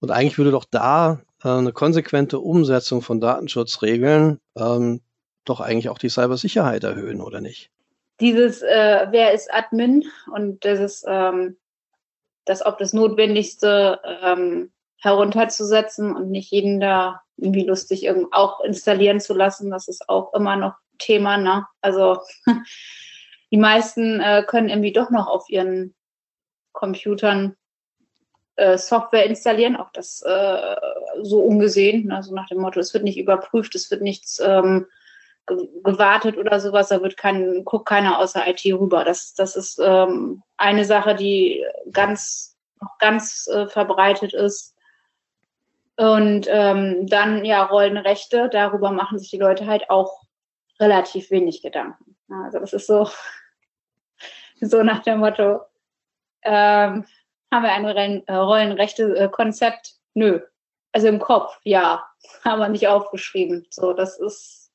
Und 0.01 0.11
eigentlich 0.11 0.37
würde 0.37 0.51
doch 0.51 0.65
da 0.69 1.23
äh, 1.45 1.49
eine 1.49 1.73
konsequente 1.73 2.41
Umsetzung 2.41 3.03
von 3.03 3.21
Datenschutzregeln 3.21 4.41
ähm, 4.57 5.01
doch 5.45 5.61
eigentlich 5.61 5.89
auch 5.89 5.99
die 5.99 6.09
Cybersicherheit 6.09 6.83
erhöhen, 6.83 7.21
oder 7.21 7.41
nicht? 7.41 7.71
Dieses, 8.19 8.63
äh, 8.63 9.07
wer 9.11 9.33
ist 9.33 9.49
Admin 9.55 10.03
und 10.35 10.65
das 10.65 10.81
ist 10.81 11.05
ähm, 11.07 11.57
das, 12.47 12.67
ob 12.67 12.79
das 12.79 12.93
Notwendigste 12.93 14.01
ähm, 14.25 14.73
herunterzusetzen 14.99 16.17
und 16.17 16.33
nicht 16.33 16.51
jeden 16.51 16.81
da 16.81 17.23
irgendwie 17.37 17.65
lustig 17.65 18.11
auch 18.33 18.59
installieren 18.65 19.21
zu 19.21 19.35
lassen. 19.35 19.71
Das 19.71 19.87
ist 19.87 20.09
auch 20.09 20.35
immer 20.35 20.57
noch 20.57 20.75
Thema. 20.99 21.37
Ne? 21.37 21.65
Also 21.81 22.19
die 23.51 23.57
meisten 23.57 24.21
äh, 24.21 24.45
können 24.47 24.69
irgendwie 24.69 24.93
doch 24.93 25.11
noch 25.11 25.27
auf 25.27 25.49
ihren 25.49 25.95
Computern 26.73 27.57
äh, 28.57 28.79
Software 28.79 29.27
installieren, 29.27 29.77
auch 29.77 29.91
das 29.93 30.23
äh, 30.23 30.77
so 31.23 31.41
ungesehen, 31.41 32.07
ne? 32.07 32.23
so 32.23 32.35
nach 32.35 32.47
dem 32.49 32.61
Motto, 32.61 32.79
es 32.79 32.95
wird 32.95 33.05
nicht 33.05 33.19
überprüft, 33.19 33.75
es 33.75 33.91
wird 33.91 34.03
nichts 34.03 34.41
ähm, 34.41 34.87
gewartet 35.83 36.37
oder 36.37 36.61
sowas, 36.61 36.89
da 36.89 37.03
wird 37.03 37.17
kein, 37.17 37.65
guckt 37.65 37.89
keiner 37.89 38.19
außer 38.19 38.47
IT 38.47 38.65
rüber. 38.67 39.05
Das, 39.05 39.35
das 39.35 39.57
ist 39.57 39.81
ähm, 39.83 40.43
eine 40.57 40.85
Sache, 40.85 41.15
die 41.15 41.65
ganz, 41.91 42.57
noch 42.81 42.99
ganz 42.99 43.49
äh, 43.49 43.67
verbreitet 43.67 44.33
ist. 44.33 44.77
Und 45.97 46.47
ähm, 46.49 47.07
dann 47.07 47.45
ja 47.45 47.65
Rollenrechte, 47.65 48.49
darüber 48.51 48.91
machen 48.91 49.19
sich 49.19 49.31
die 49.31 49.39
Leute 49.39 49.67
halt 49.67 49.91
auch 49.91 50.23
relativ 50.79 51.31
wenig 51.31 51.63
Gedanken. 51.63 52.17
Also 52.29 52.59
das 52.59 52.73
ist 52.73 52.87
so, 52.87 53.09
so 54.61 54.83
nach 54.83 55.03
dem 55.03 55.21
Motto, 55.21 55.61
ähm, 56.43 57.05
haben 57.53 57.63
wir 57.63 57.73
ein 57.73 58.27
äh, 58.27 58.35
Rollenrechte-Konzept? 58.35 59.95
Nö. 60.15 60.41
Also 60.93 61.09
im 61.09 61.19
Kopf, 61.19 61.59
ja, 61.65 62.05
haben 62.45 62.61
wir 62.61 62.69
nicht 62.69 62.89
aufgeschrieben. 62.89 63.67
So, 63.71 63.93
das 63.93 64.19
ist 64.19 64.73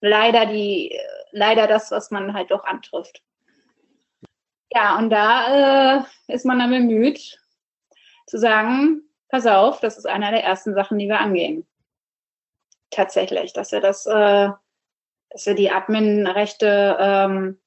leider 0.00 0.46
die, 0.46 0.98
leider 1.32 1.66
das, 1.66 1.90
was 1.90 2.10
man 2.10 2.34
halt 2.34 2.50
doch 2.50 2.64
antrifft. 2.64 3.22
Ja, 4.72 4.98
und 4.98 5.10
da 5.10 5.98
äh, 5.98 6.02
ist 6.26 6.44
man 6.44 6.58
dann 6.58 6.70
bemüht 6.70 7.38
zu 8.26 8.38
sagen, 8.38 9.02
pass 9.28 9.46
auf, 9.46 9.80
das 9.80 9.96
ist 9.96 10.06
einer 10.06 10.30
der 10.30 10.42
ersten 10.42 10.74
Sachen, 10.74 10.98
die 10.98 11.08
wir 11.08 11.20
angehen. 11.20 11.66
Tatsächlich, 12.90 13.52
dass 13.52 13.72
wir 13.72 13.80
das, 13.80 14.06
äh, 14.06 14.50
dass 15.30 15.46
wir 15.46 15.54
die 15.54 15.70
Admin-Rechte 15.70 16.96
ähm, 16.98 17.60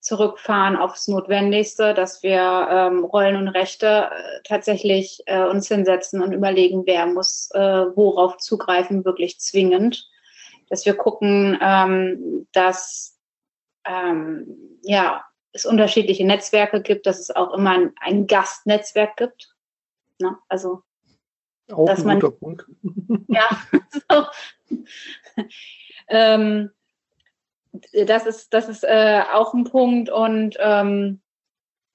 zurückfahren 0.00 0.76
aufs 0.76 1.08
Notwendigste, 1.08 1.92
dass 1.92 2.22
wir 2.22 2.68
ähm, 2.70 3.04
Rollen 3.04 3.36
und 3.36 3.48
Rechte 3.48 4.10
äh, 4.10 4.40
tatsächlich 4.44 5.22
äh, 5.26 5.44
uns 5.44 5.68
hinsetzen 5.68 6.22
und 6.22 6.32
überlegen, 6.32 6.84
wer 6.86 7.06
muss 7.06 7.50
äh, 7.52 7.86
worauf 7.94 8.36
zugreifen, 8.38 9.04
wirklich 9.04 9.40
zwingend. 9.40 10.08
Dass 10.70 10.86
wir 10.86 10.94
gucken, 10.94 11.58
ähm, 11.60 12.46
dass 12.52 13.18
ähm, 13.86 14.78
ja, 14.82 15.24
es 15.52 15.66
unterschiedliche 15.66 16.26
Netzwerke 16.26 16.82
gibt, 16.82 17.06
dass 17.06 17.18
es 17.18 17.34
auch 17.34 17.54
immer 17.54 17.70
ein, 17.70 17.92
ein 18.00 18.26
Gastnetzwerk 18.26 19.16
gibt. 19.16 19.54
Ne? 20.20 20.36
Also 20.48 20.82
auch 21.72 21.86
dass 21.86 22.04
ein 22.04 22.20
guter 22.20 22.30
man, 22.30 22.38
Punkt. 22.38 22.66
Ja, 23.28 23.48
so. 24.10 24.26
ähm, 26.08 26.70
das 28.06 28.26
ist, 28.26 28.52
das 28.54 28.68
ist 28.68 28.84
äh, 28.84 29.22
auch 29.32 29.54
ein 29.54 29.64
Punkt 29.64 30.10
und 30.10 30.56
ähm, 30.58 31.20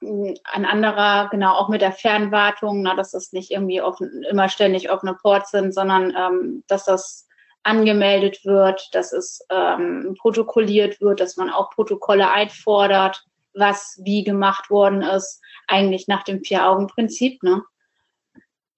ein 0.02 0.66
anderer, 0.66 1.30
genau, 1.30 1.54
auch 1.54 1.70
mit 1.70 1.82
der 1.82 1.92
Fernwartung, 1.92 2.82
na, 2.82 2.96
dass 2.96 3.12
das 3.12 3.32
nicht 3.32 3.52
irgendwie 3.52 3.82
offen, 3.82 4.24
immer 4.30 4.50
ständig 4.50 4.92
offene 4.92 5.14
Ports 5.14 5.52
sind, 5.52 5.74
sondern 5.74 6.14
ähm, 6.16 6.64
dass 6.68 6.86
das 6.86 7.28
angemeldet 7.64 8.44
wird, 8.44 8.94
dass 8.94 9.14
es 9.14 9.46
ähm, 9.50 10.16
protokolliert 10.20 11.00
wird, 11.00 11.22
dass 11.22 11.38
man 11.38 11.50
auch 11.50 11.70
Protokolle 11.70 12.30
einfordert, 12.30 13.26
was 13.54 14.00
wie 14.04 14.24
gemacht 14.24 14.70
worden 14.70 15.02
ist, 15.02 15.42
eigentlich 15.68 16.08
nach 16.08 16.24
dem 16.24 16.44
Vier-Augen-Prinzip. 16.44 17.42
Ne? 17.42 17.64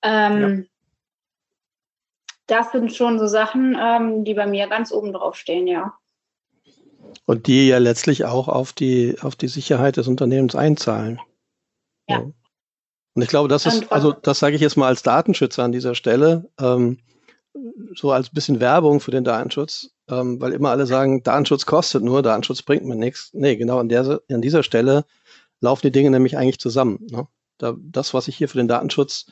Ähm, 0.03 0.41
ja. 0.41 0.65
Das 2.47 2.71
sind 2.71 2.93
schon 2.93 3.17
so 3.17 3.25
Sachen, 3.25 3.75
ähm, 3.79 4.23
die 4.23 4.35
bei 4.35 4.45
mir 4.45 4.67
ganz 4.67 4.91
oben 4.91 5.13
drauf 5.13 5.35
stehen, 5.35 5.65
ja. 5.65 5.97
Und 7.25 7.47
die 7.47 7.67
ja 7.67 7.77
letztlich 7.77 8.25
auch 8.25 8.47
auf 8.47 8.73
die, 8.73 9.15
auf 9.21 9.35
die 9.35 9.47
Sicherheit 9.47 9.97
des 9.97 10.07
Unternehmens 10.07 10.55
einzahlen. 10.55 11.19
Ja. 12.07 12.19
ja. 12.19 12.31
Und 13.15 13.21
ich 13.21 13.29
glaube, 13.29 13.47
das 13.47 13.65
ist, 13.65 13.91
also 13.91 14.11
das 14.11 14.39
sage 14.39 14.55
ich 14.55 14.61
jetzt 14.61 14.75
mal 14.75 14.87
als 14.87 15.01
Datenschützer 15.01 15.63
an 15.63 15.71
dieser 15.71 15.95
Stelle, 15.95 16.49
ähm, 16.59 16.99
so 17.95 18.11
als 18.11 18.29
bisschen 18.29 18.59
Werbung 18.59 18.99
für 18.99 19.11
den 19.11 19.23
Datenschutz, 19.23 19.91
ähm, 20.09 20.41
weil 20.41 20.51
immer 20.51 20.71
alle 20.71 20.85
sagen, 20.85 21.23
Datenschutz 21.23 21.65
kostet 21.65 22.03
nur, 22.03 22.21
Datenschutz 22.21 22.61
bringt 22.61 22.85
mir 22.85 22.97
nichts. 22.97 23.29
Nee, 23.33 23.55
genau 23.55 23.79
an, 23.79 23.87
der, 23.87 24.21
an 24.29 24.41
dieser 24.41 24.63
Stelle 24.63 25.05
laufen 25.61 25.87
die 25.87 25.91
Dinge 25.91 26.11
nämlich 26.11 26.37
eigentlich 26.37 26.59
zusammen. 26.59 27.07
Ne? 27.09 27.27
Da, 27.57 27.75
das, 27.79 28.13
was 28.13 28.27
ich 28.27 28.35
hier 28.35 28.49
für 28.49 28.57
den 28.57 28.67
Datenschutz 28.67 29.27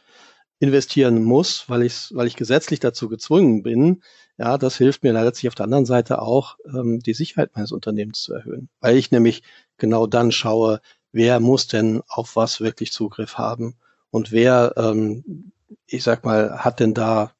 investieren 0.59 1.23
muss, 1.23 1.69
weil 1.69 1.83
ich, 1.83 2.09
weil 2.13 2.27
ich 2.27 2.35
gesetzlich 2.35 2.79
dazu 2.79 3.09
gezwungen 3.09 3.63
bin, 3.63 4.01
ja, 4.37 4.57
das 4.57 4.77
hilft 4.77 5.03
mir 5.03 5.13
letztlich 5.13 5.49
auf 5.49 5.55
der 5.55 5.65
anderen 5.65 5.85
Seite 5.85 6.21
auch, 6.21 6.57
ähm, 6.65 6.99
die 6.99 7.13
Sicherheit 7.13 7.51
meines 7.55 7.71
Unternehmens 7.71 8.21
zu 8.23 8.33
erhöhen, 8.33 8.69
weil 8.79 8.97
ich 8.97 9.11
nämlich 9.11 9.43
genau 9.77 10.07
dann 10.07 10.31
schaue, 10.31 10.81
wer 11.11 11.39
muss 11.39 11.67
denn 11.67 12.01
auf 12.07 12.35
was 12.35 12.61
wirklich 12.61 12.91
Zugriff 12.91 13.37
haben 13.37 13.75
und 14.09 14.31
wer, 14.31 14.73
ähm, 14.77 15.51
ich 15.85 16.03
sag 16.03 16.25
mal, 16.25 16.59
hat 16.59 16.79
denn 16.79 16.93
da 16.93 17.33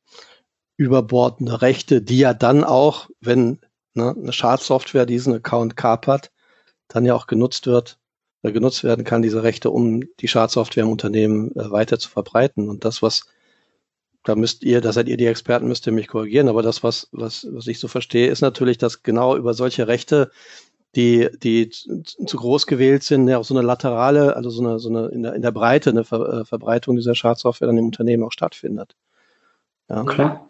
überbordende 0.78 1.62
Rechte, 1.62 2.02
die 2.02 2.20
ja 2.20 2.34
dann 2.34 2.64
auch, 2.64 3.10
wenn 3.22 3.60
ne, 3.94 4.16
eine 4.18 4.34
Schadsoftware 4.34 5.06
diesen 5.06 5.34
Account 5.34 5.76
kapert, 5.76 6.32
dann 6.88 7.06
ja 7.06 7.16
auch 7.16 7.28
genutzt 7.28 7.68
wird, 7.68 8.00
äh, 8.44 8.52
genutzt 8.52 8.84
werden 8.84 9.04
kann, 9.06 9.22
diese 9.22 9.44
Rechte, 9.44 9.72
um 9.72 10.04
die 10.20 10.28
Schadsoftware 10.28 10.84
im 10.84 10.92
Unternehmen 10.92 11.52
äh, 11.56 11.72
weiter 11.72 11.98
zu 11.98 12.10
verbreiten. 12.10 12.70
Und 12.70 12.86
das, 12.86 13.02
was 13.02 13.24
da 14.24 14.36
müsst 14.36 14.64
ihr, 14.64 14.82
da 14.82 14.94
seid 14.94 15.08
ihr 15.10 15.18
die 15.18 15.26
Experten, 15.26 15.68
müsst 15.68 15.86
ihr 15.86 15.94
mich 15.94 16.08
korrigieren, 16.08 16.48
aber 16.48 16.62
das, 16.62 16.84
was, 16.84 17.10
was, 17.12 17.46
was 17.52 17.68
ich 17.68 17.80
so 17.80 17.88
verstehe, 17.88 18.28
ist 18.28 18.42
natürlich, 18.42 18.78
dass 18.78 19.04
genau 19.04 19.36
über 19.36 19.54
solche 19.54 19.88
Rechte, 19.88 20.32
die, 20.96 21.30
die 21.42 21.70
zu 21.70 22.38
groß 22.38 22.68
gewählt 22.68 23.04
sind, 23.04 23.28
ja 23.28 23.38
auch 23.38 23.44
so 23.44 23.56
eine 23.56 23.66
laterale, 23.66 24.36
also 24.36 24.50
so 24.50 24.62
eine, 24.62 24.80
so 24.80 24.90
eine 24.90 25.08
in 25.08 25.24
der, 25.24 25.34
in 25.34 25.42
der 25.42 25.52
Breite 25.52 25.90
eine 25.90 26.06
Ver, 26.06 26.42
äh, 26.42 26.46
Verbreitung 26.46 26.96
dieser 26.96 27.16
Schadsoftware 27.16 27.68
dann 27.68 27.78
im 27.78 27.88
Unternehmen 27.88 28.24
auch 28.24 28.32
stattfindet. 28.32 28.96
Ja. 29.90 30.04
Klar. 30.04 30.50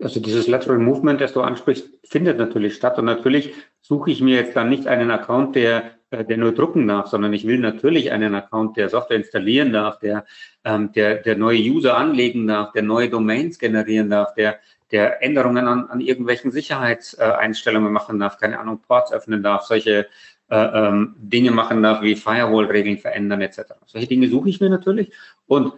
Also 0.00 0.20
dieses 0.20 0.46
Lateral 0.46 0.78
Movement, 0.78 1.20
das 1.20 1.32
du 1.32 1.40
ansprichst, 1.40 1.88
findet 2.04 2.38
natürlich 2.38 2.74
statt. 2.74 2.98
Und 2.98 3.06
natürlich 3.06 3.54
suche 3.80 4.10
ich 4.10 4.20
mir 4.20 4.36
jetzt 4.36 4.54
dann 4.54 4.68
nicht 4.68 4.86
einen 4.86 5.10
Account, 5.10 5.56
der 5.56 5.95
der 6.12 6.36
nur 6.36 6.52
drucken 6.52 6.86
darf, 6.86 7.08
sondern 7.08 7.32
ich 7.32 7.46
will 7.46 7.58
natürlich 7.58 8.12
einen 8.12 8.34
Account, 8.34 8.76
der 8.76 8.88
Software 8.88 9.16
installieren 9.16 9.72
darf, 9.72 9.98
der, 9.98 10.24
ähm, 10.64 10.92
der, 10.92 11.16
der 11.16 11.36
neue 11.36 11.58
User 11.58 11.96
anlegen 11.96 12.46
darf, 12.46 12.72
der 12.72 12.82
neue 12.82 13.10
Domains 13.10 13.58
generieren 13.58 14.08
darf, 14.10 14.34
der, 14.34 14.60
der 14.92 15.22
Änderungen 15.22 15.66
an, 15.66 15.88
an 15.88 16.00
irgendwelchen 16.00 16.52
Sicherheitseinstellungen 16.52 17.92
machen 17.92 18.20
darf, 18.20 18.38
keine 18.38 18.60
Ahnung, 18.60 18.80
Ports 18.86 19.12
öffnen 19.12 19.42
darf, 19.42 19.62
solche 19.62 20.06
äh, 20.48 20.56
ähm, 20.56 21.16
Dinge 21.18 21.50
machen 21.50 21.82
darf, 21.82 22.02
wie 22.02 22.14
Firewall-Regeln 22.14 22.98
verändern 22.98 23.40
etc. 23.40 23.62
Solche 23.86 24.06
Dinge 24.06 24.28
suche 24.28 24.48
ich 24.48 24.60
mir 24.60 24.70
natürlich 24.70 25.12
und 25.46 25.72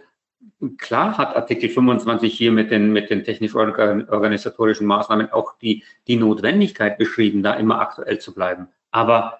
Klar 0.77 1.17
hat 1.17 1.37
Artikel 1.37 1.69
25 1.69 2.33
hier 2.33 2.51
mit 2.51 2.69
den, 2.69 2.91
mit 2.91 3.09
den 3.09 3.23
technisch-organisatorischen 3.23 4.85
Maßnahmen 4.85 5.31
auch 5.31 5.57
die, 5.57 5.83
die 6.07 6.17
Notwendigkeit 6.17 6.97
beschrieben, 6.97 7.43
da 7.43 7.53
immer 7.53 7.79
aktuell 7.79 8.19
zu 8.19 8.33
bleiben. 8.33 8.67
Aber 8.91 9.39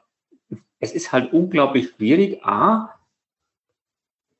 es 0.79 0.93
ist 0.93 1.11
halt 1.11 1.33
unglaublich 1.33 1.89
schwierig, 1.89 2.43
A, 2.43 2.95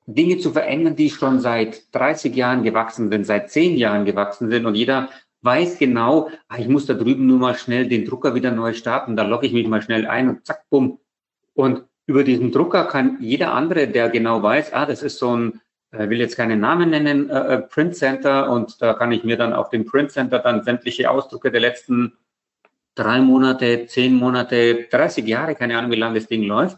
Dinge 0.05 0.39
zu 0.39 0.51
verändern, 0.51 0.95
die 0.95 1.09
schon 1.09 1.39
seit 1.39 1.93
30 1.93 2.35
Jahren 2.35 2.63
gewachsen 2.63 3.09
sind, 3.09 3.25
seit 3.25 3.51
10 3.51 3.77
Jahren 3.77 4.05
gewachsen 4.05 4.49
sind. 4.49 4.65
Und 4.65 4.75
jeder 4.75 5.09
weiß 5.41 5.77
genau, 5.77 6.29
ah, 6.47 6.57
ich 6.57 6.67
muss 6.67 6.85
da 6.85 6.93
drüben 6.93 7.27
nur 7.27 7.37
mal 7.37 7.55
schnell 7.55 7.87
den 7.87 8.05
Drucker 8.05 8.33
wieder 8.33 8.51
neu 8.51 8.73
starten, 8.73 9.15
da 9.15 9.23
logge 9.23 9.45
ich 9.45 9.53
mich 9.53 9.67
mal 9.67 9.81
schnell 9.81 10.07
ein 10.07 10.29
und 10.29 10.45
zack, 10.45 10.63
bumm. 10.69 10.99
Und 11.53 11.83
über 12.07 12.23
diesen 12.23 12.51
Drucker 12.51 12.85
kann 12.85 13.17
jeder 13.21 13.53
andere, 13.53 13.87
der 13.87 14.09
genau 14.09 14.41
weiß, 14.41 14.73
ah, 14.73 14.85
das 14.85 15.03
ist 15.03 15.19
so 15.19 15.35
ein, 15.35 15.61
äh, 15.91 16.09
will 16.09 16.19
jetzt 16.19 16.35
keinen 16.35 16.59
Namen 16.59 16.89
nennen, 16.89 17.29
äh, 17.29 17.55
äh, 17.55 17.57
Print 17.59 17.95
Center. 17.95 18.49
Und 18.51 18.81
da 18.81 18.93
kann 18.93 19.11
ich 19.11 19.23
mir 19.23 19.37
dann 19.37 19.53
auf 19.53 19.69
dem 19.69 19.85
Print 19.85 20.11
Center 20.11 20.39
dann 20.39 20.63
sämtliche 20.63 21.11
Ausdrucke 21.11 21.51
der 21.51 21.61
letzten 21.61 22.13
drei 22.95 23.21
Monate, 23.21 23.85
zehn 23.87 24.13
Monate, 24.15 24.87
30 24.89 25.25
Jahre, 25.25 25.55
keine 25.55 25.77
Ahnung, 25.77 25.91
wie 25.91 25.95
lange 25.95 26.19
das 26.19 26.27
Ding 26.27 26.43
läuft, 26.43 26.77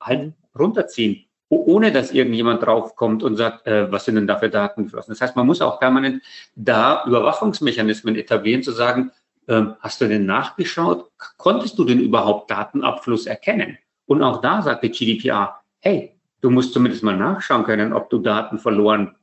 halt 0.00 0.34
runterziehen, 0.58 1.24
ohne 1.48 1.92
dass 1.92 2.12
irgendjemand 2.12 2.62
draufkommt 2.62 3.22
und 3.22 3.36
sagt, 3.36 3.66
äh, 3.66 3.90
was 3.90 4.04
sind 4.04 4.16
denn 4.16 4.26
da 4.26 4.36
für 4.36 4.50
Daten 4.50 4.84
geflossen. 4.84 5.12
Das 5.12 5.20
heißt, 5.20 5.36
man 5.36 5.46
muss 5.46 5.62
auch 5.62 5.78
permanent 5.78 6.22
da 6.54 7.04
Überwachungsmechanismen 7.06 8.16
etablieren, 8.16 8.62
zu 8.62 8.72
sagen, 8.72 9.12
ähm, 9.48 9.74
hast 9.80 10.00
du 10.00 10.08
denn 10.08 10.26
nachgeschaut? 10.26 11.10
Konntest 11.36 11.78
du 11.78 11.84
denn 11.84 12.00
überhaupt 12.00 12.50
Datenabfluss 12.50 13.26
erkennen? 13.26 13.78
Und 14.06 14.22
auch 14.22 14.40
da 14.40 14.62
sagt 14.62 14.84
die 14.84 14.90
GDPR, 14.90 15.60
hey, 15.80 16.16
du 16.40 16.50
musst 16.50 16.72
zumindest 16.72 17.02
mal 17.02 17.16
nachschauen 17.16 17.64
können, 17.64 17.92
ob 17.92 18.10
du 18.10 18.18
Daten 18.18 18.58
verloren 18.58 19.16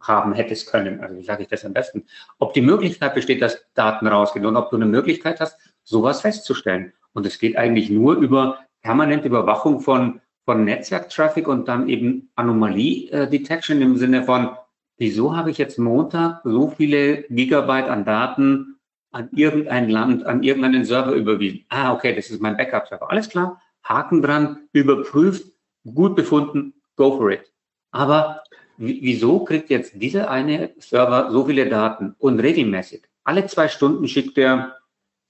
haben 0.00 0.32
hättest 0.34 0.70
können. 0.70 1.00
Also 1.00 1.16
wie 1.16 1.24
sage 1.24 1.42
ich 1.42 1.48
das 1.48 1.64
am 1.64 1.72
besten? 1.72 2.04
Ob 2.38 2.54
die 2.54 2.60
Möglichkeit 2.60 3.14
besteht, 3.14 3.42
dass 3.42 3.64
Daten 3.74 4.06
rausgehen 4.06 4.46
und 4.46 4.56
ob 4.56 4.70
du 4.70 4.76
eine 4.76 4.86
Möglichkeit 4.86 5.40
hast, 5.40 5.58
sowas 5.84 6.20
festzustellen. 6.20 6.92
Und 7.12 7.26
es 7.26 7.38
geht 7.38 7.56
eigentlich 7.56 7.90
nur 7.90 8.16
über 8.16 8.58
permanente 8.82 9.28
Überwachung 9.28 9.80
von, 9.80 10.20
von 10.44 10.64
Netzwerktraffic 10.64 11.48
und 11.48 11.66
dann 11.68 11.88
eben 11.88 12.30
Anomalie-Detection 12.36 13.80
im 13.80 13.96
Sinne 13.96 14.24
von, 14.24 14.50
wieso 14.98 15.36
habe 15.36 15.50
ich 15.50 15.58
jetzt 15.58 15.78
Montag 15.78 16.40
so 16.44 16.68
viele 16.68 17.22
Gigabyte 17.24 17.88
an 17.88 18.04
Daten 18.04 18.76
an 19.12 19.30
irgendein 19.32 19.88
Land, 19.88 20.26
an 20.26 20.42
irgendeinen 20.42 20.84
Server 20.84 21.12
überwiesen? 21.12 21.64
Ah, 21.68 21.92
okay, 21.92 22.14
das 22.14 22.30
ist 22.30 22.42
mein 22.42 22.56
Backup-Server. 22.56 23.10
Alles 23.10 23.28
klar, 23.28 23.60
Haken 23.82 24.20
dran, 24.20 24.68
überprüft, 24.72 25.46
gut 25.94 26.16
befunden, 26.16 26.74
go 26.96 27.16
for 27.16 27.30
it. 27.30 27.52
Aber 27.92 28.42
wieso 28.78 29.44
kriegt 29.44 29.70
jetzt 29.70 29.92
dieser 29.94 30.30
eine 30.30 30.70
Server 30.78 31.30
so 31.30 31.46
viele 31.46 31.68
Daten 31.68 32.14
und 32.18 32.40
regelmäßig? 32.40 33.02
Alle 33.24 33.46
zwei 33.46 33.68
Stunden 33.68 34.06
schickt 34.08 34.38
er 34.38 34.76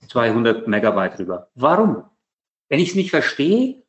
200 0.08 0.68
Megabyte 0.68 1.18
rüber. 1.18 1.48
Warum? 1.54 2.04
Wenn 2.68 2.80
ich 2.80 2.90
es 2.90 2.94
nicht 2.94 3.10
verstehe, 3.10 3.82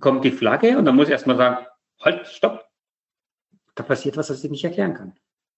kommt 0.00 0.24
die 0.24 0.30
Flagge 0.30 0.78
und 0.78 0.84
dann 0.84 0.96
muss 0.96 1.06
ich 1.06 1.12
erstmal 1.12 1.36
sagen, 1.36 1.66
halt, 2.00 2.26
stopp. 2.28 2.66
Da 3.74 3.82
passiert 3.82 4.16
was, 4.16 4.30
was 4.30 4.44
ich 4.44 4.50
nicht 4.50 4.64
erklären 4.64 4.94
kann. 4.94 5.14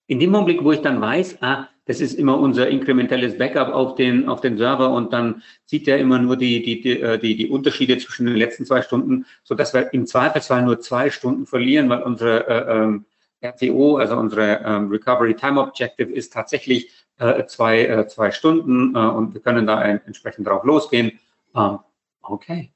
In 0.06 0.18
dem 0.18 0.34
Augenblick, 0.34 0.64
wo 0.64 0.72
ich 0.72 0.82
dann 0.82 1.00
weiß, 1.00 1.38
ah, 1.40 1.68
das 1.86 2.00
ist 2.00 2.14
immer 2.14 2.38
unser 2.38 2.68
inkrementelles 2.68 3.38
Backup 3.38 3.68
auf 3.68 3.94
den, 3.94 4.28
auf 4.28 4.40
den 4.40 4.58
Server 4.58 4.90
und 4.90 5.12
dann 5.12 5.42
sieht 5.64 5.88
er 5.88 5.98
immer 5.98 6.18
nur 6.18 6.36
die, 6.36 6.62
die, 6.62 6.80
die, 6.80 7.00
äh, 7.00 7.18
die, 7.18 7.36
die 7.36 7.48
Unterschiede 7.48 7.98
zwischen 7.98 8.26
den 8.26 8.36
letzten 8.36 8.64
zwei 8.64 8.82
Stunden, 8.82 9.26
so 9.42 9.54
dass 9.54 9.74
wir 9.74 9.92
im 9.92 10.06
Zweifelsfall 10.06 10.62
nur 10.62 10.80
zwei 10.80 11.10
Stunden 11.10 11.46
verlieren, 11.46 11.88
weil 11.88 12.02
unsere 12.02 12.46
äh, 12.48 12.76
ähm, 12.76 13.06
RTO, 13.40 13.96
also 13.96 14.16
unsere 14.16 14.60
ähm, 14.64 14.88
Recovery 14.90 15.34
Time 15.34 15.60
Objective 15.60 16.12
ist 16.12 16.32
tatsächlich 16.32 16.90
äh, 17.18 17.44
zwei, 17.46 17.84
äh, 17.84 18.06
zwei 18.06 18.30
Stunden 18.30 18.94
äh, 18.94 18.98
und 18.98 19.34
wir 19.34 19.40
können 19.40 19.66
da 19.66 19.82
entsprechend 19.82 20.46
drauf 20.46 20.64
losgehen. 20.64 21.18
Ähm, 21.54 21.78
okay. 22.22 22.72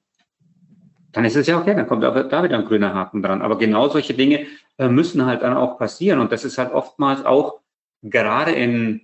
Dann 1.12 1.25
ist 1.25 1.37
es 1.37 1.47
ja 1.47 1.59
okay, 1.59 1.75
dann 1.75 1.87
kommt 1.87 2.04
aber 2.04 2.25
da 2.25 2.42
wieder 2.42 2.59
ein 2.59 2.64
grüner 2.64 2.92
Haken 2.92 3.23
dran. 3.23 3.42
Aber 3.42 3.56
genau 3.56 3.88
solche 3.88 4.14
Dinge 4.14 4.47
äh, 4.78 4.88
müssen 4.88 5.25
halt 5.25 5.42
dann 5.42 5.56
auch 5.56 5.78
passieren. 5.78 6.18
Und 6.18 6.33
das 6.33 6.44
ist 6.44 6.59
halt 6.59 6.73
oftmals 6.73 7.25
auch 7.25 7.61
gerade 8.02 8.52
in 8.52 9.02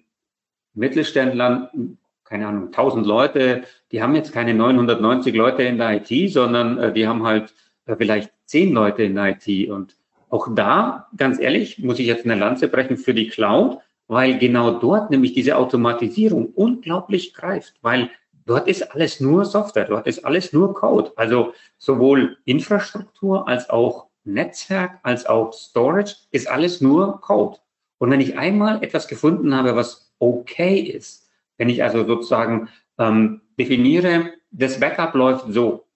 Mittelständlern 0.74 1.98
keine 2.30 2.46
Ahnung, 2.46 2.66
1000 2.66 3.06
Leute, 3.06 3.64
die 3.90 4.00
haben 4.00 4.14
jetzt 4.14 4.32
keine 4.32 4.54
990 4.54 5.34
Leute 5.34 5.64
in 5.64 5.78
der 5.78 6.00
IT, 6.00 6.32
sondern 6.32 6.78
äh, 6.78 6.92
die 6.92 7.08
haben 7.08 7.24
halt 7.24 7.52
äh, 7.86 7.96
vielleicht 7.96 8.30
10 8.46 8.72
Leute 8.72 9.02
in 9.02 9.16
der 9.16 9.36
IT. 9.36 9.68
Und 9.68 9.96
auch 10.30 10.48
da, 10.54 11.08
ganz 11.16 11.38
ehrlich, 11.38 11.78
muss 11.80 11.98
ich 11.98 12.06
jetzt 12.06 12.24
eine 12.24 12.36
Lanze 12.36 12.68
brechen 12.68 12.96
für 12.96 13.14
die 13.14 13.28
Cloud, 13.28 13.78
weil 14.06 14.38
genau 14.38 14.72
dort 14.72 15.10
nämlich 15.10 15.34
diese 15.34 15.56
Automatisierung 15.56 16.46
unglaublich 16.54 17.34
greift, 17.34 17.74
weil 17.82 18.10
dort 18.46 18.68
ist 18.68 18.94
alles 18.94 19.20
nur 19.20 19.44
Software, 19.44 19.84
dort 19.84 20.06
ist 20.06 20.24
alles 20.24 20.52
nur 20.52 20.74
Code. 20.74 21.12
Also 21.16 21.52
sowohl 21.78 22.38
Infrastruktur 22.44 23.46
als 23.46 23.70
auch 23.70 24.06
Netzwerk 24.24 24.98
als 25.02 25.26
auch 25.26 25.52
Storage 25.52 26.14
ist 26.30 26.48
alles 26.48 26.80
nur 26.80 27.20
Code. 27.20 27.58
Und 27.98 28.10
wenn 28.10 28.20
ich 28.20 28.38
einmal 28.38 28.82
etwas 28.82 29.08
gefunden 29.08 29.54
habe, 29.54 29.76
was 29.76 30.12
okay 30.18 30.80
ist, 30.80 31.28
wenn 31.58 31.68
ich 31.68 31.82
also 31.82 32.06
sozusagen 32.06 32.68
ähm, 32.98 33.42
definiere, 33.58 34.32
das 34.50 34.80
Backup 34.80 35.14
läuft 35.14 35.46
so, 35.48 35.86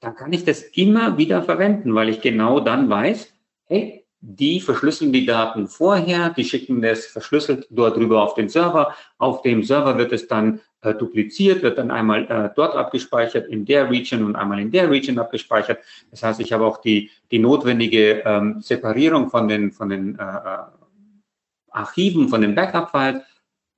dann 0.00 0.14
kann 0.14 0.32
ich 0.32 0.44
das 0.44 0.62
immer 0.62 1.18
wieder 1.18 1.42
verwenden, 1.42 1.94
weil 1.94 2.08
ich 2.08 2.20
genau 2.20 2.60
dann 2.60 2.88
weiß, 2.88 3.32
hey, 3.66 4.04
die 4.22 4.60
verschlüsseln 4.60 5.12
die 5.12 5.24
Daten 5.24 5.66
vorher, 5.66 6.30
die 6.30 6.44
schicken 6.44 6.82
das 6.82 7.06
verschlüsselt 7.06 7.66
dort 7.70 7.96
rüber 7.96 8.22
auf 8.22 8.34
den 8.34 8.50
Server. 8.50 8.94
Auf 9.16 9.40
dem 9.42 9.62
Server 9.62 9.96
wird 9.96 10.12
es 10.12 10.26
dann 10.26 10.60
äh, 10.82 10.94
dupliziert, 10.94 11.62
wird 11.62 11.78
dann 11.78 11.90
einmal 11.90 12.30
äh, 12.30 12.50
dort 12.54 12.76
abgespeichert, 12.76 13.48
in 13.48 13.64
der 13.64 13.90
Region 13.90 14.24
und 14.24 14.36
einmal 14.36 14.60
in 14.60 14.70
der 14.70 14.90
Region 14.90 15.18
abgespeichert. 15.18 15.78
Das 16.10 16.22
heißt, 16.22 16.40
ich 16.40 16.52
habe 16.52 16.66
auch 16.66 16.78
die, 16.78 17.10
die 17.30 17.38
notwendige 17.38 18.22
ähm, 18.26 18.60
Separierung 18.60 19.30
von 19.30 19.48
den, 19.48 19.72
von 19.72 19.88
den 19.88 20.18
äh, 20.18 20.22
äh 20.22 20.58
Archiven, 21.72 22.28
von 22.28 22.40
den 22.40 22.56
Backup-Files 22.56 23.22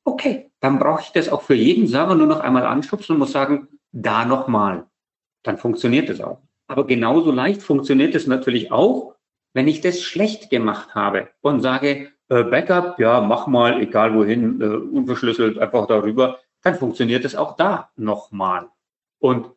Okay, 0.04 0.50
dann 0.60 0.78
brauche 0.78 1.02
ich 1.02 1.12
das 1.12 1.28
auch 1.28 1.42
für 1.42 1.54
jeden 1.54 1.86
Server 1.86 2.14
nur 2.14 2.26
noch 2.26 2.40
einmal 2.40 2.66
anschubsen 2.66 3.14
und 3.14 3.20
muss 3.20 3.32
sagen, 3.32 3.68
da 3.92 4.24
nochmal. 4.24 4.86
Dann 5.42 5.58
funktioniert 5.58 6.08
es 6.08 6.20
auch. 6.20 6.40
Aber 6.66 6.86
genauso 6.86 7.32
leicht 7.32 7.62
funktioniert 7.62 8.14
es 8.14 8.26
natürlich 8.26 8.72
auch, 8.72 9.14
wenn 9.52 9.68
ich 9.68 9.80
das 9.80 10.02
schlecht 10.02 10.50
gemacht 10.50 10.94
habe 10.94 11.28
und 11.40 11.60
sage, 11.60 12.10
äh, 12.28 12.44
Backup, 12.44 12.98
ja, 12.98 13.20
mach 13.20 13.46
mal, 13.46 13.80
egal 13.80 14.14
wohin, 14.14 14.60
äh, 14.60 14.64
unverschlüsselt, 14.64 15.58
einfach 15.58 15.86
darüber, 15.86 16.38
dann 16.62 16.76
funktioniert 16.76 17.24
es 17.24 17.36
auch 17.36 17.56
da 17.56 17.90
nochmal. 17.96 18.68
Und 19.18 19.50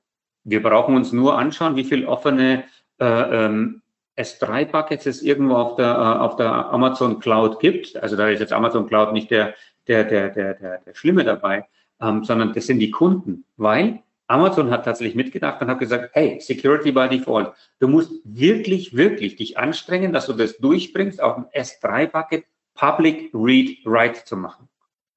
wir 0.43 0.61
brauchen 0.61 0.95
uns 0.95 1.13
nur 1.13 1.37
anschauen, 1.37 1.75
wie 1.75 1.85
viel 1.85 2.05
offene 2.05 2.65
äh, 2.99 3.45
ähm, 3.45 3.81
S3-Buckets 4.17 5.05
es 5.05 5.21
irgendwo 5.21 5.55
auf 5.55 5.75
der, 5.75 5.91
äh, 5.91 6.19
auf 6.19 6.35
der 6.35 6.51
Amazon 6.51 7.19
Cloud 7.19 7.59
gibt. 7.59 7.95
Also 7.97 8.15
da 8.15 8.27
ist 8.27 8.39
jetzt 8.39 8.53
Amazon 8.53 8.87
Cloud 8.87 9.13
nicht 9.13 9.31
der, 9.31 9.55
der, 9.87 10.03
der, 10.03 10.29
der, 10.29 10.53
der, 10.55 10.77
der 10.79 10.93
Schlimme 10.93 11.23
dabei, 11.23 11.67
ähm, 12.01 12.23
sondern 12.23 12.53
das 12.53 12.65
sind 12.65 12.79
die 12.79 12.91
Kunden, 12.91 13.45
weil 13.57 14.03
Amazon 14.27 14.71
hat 14.71 14.85
tatsächlich 14.85 15.15
mitgedacht 15.15 15.61
und 15.61 15.67
hat 15.67 15.79
gesagt, 15.79 16.09
hey, 16.13 16.39
Security 16.39 16.91
by 16.91 17.07
Default, 17.07 17.53
du 17.79 17.87
musst 17.87 18.11
wirklich, 18.23 18.95
wirklich 18.95 19.35
dich 19.35 19.57
anstrengen, 19.57 20.13
dass 20.13 20.25
du 20.25 20.33
das 20.33 20.57
durchbringst, 20.57 21.21
auf 21.21 21.35
dem 21.35 21.45
S3-Bucket 21.53 22.45
Public 22.73 23.29
Read 23.33 23.77
Write 23.85 24.25
zu 24.25 24.35
machen. 24.35 24.67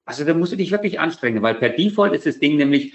Also 0.04 0.24
da 0.24 0.34
musst 0.34 0.52
du 0.52 0.56
dich 0.56 0.70
wirklich 0.70 1.00
anstrengen, 1.00 1.42
weil 1.42 1.54
per 1.54 1.70
Default 1.70 2.14
ist 2.14 2.26
das 2.26 2.38
Ding 2.38 2.56
nämlich 2.56 2.94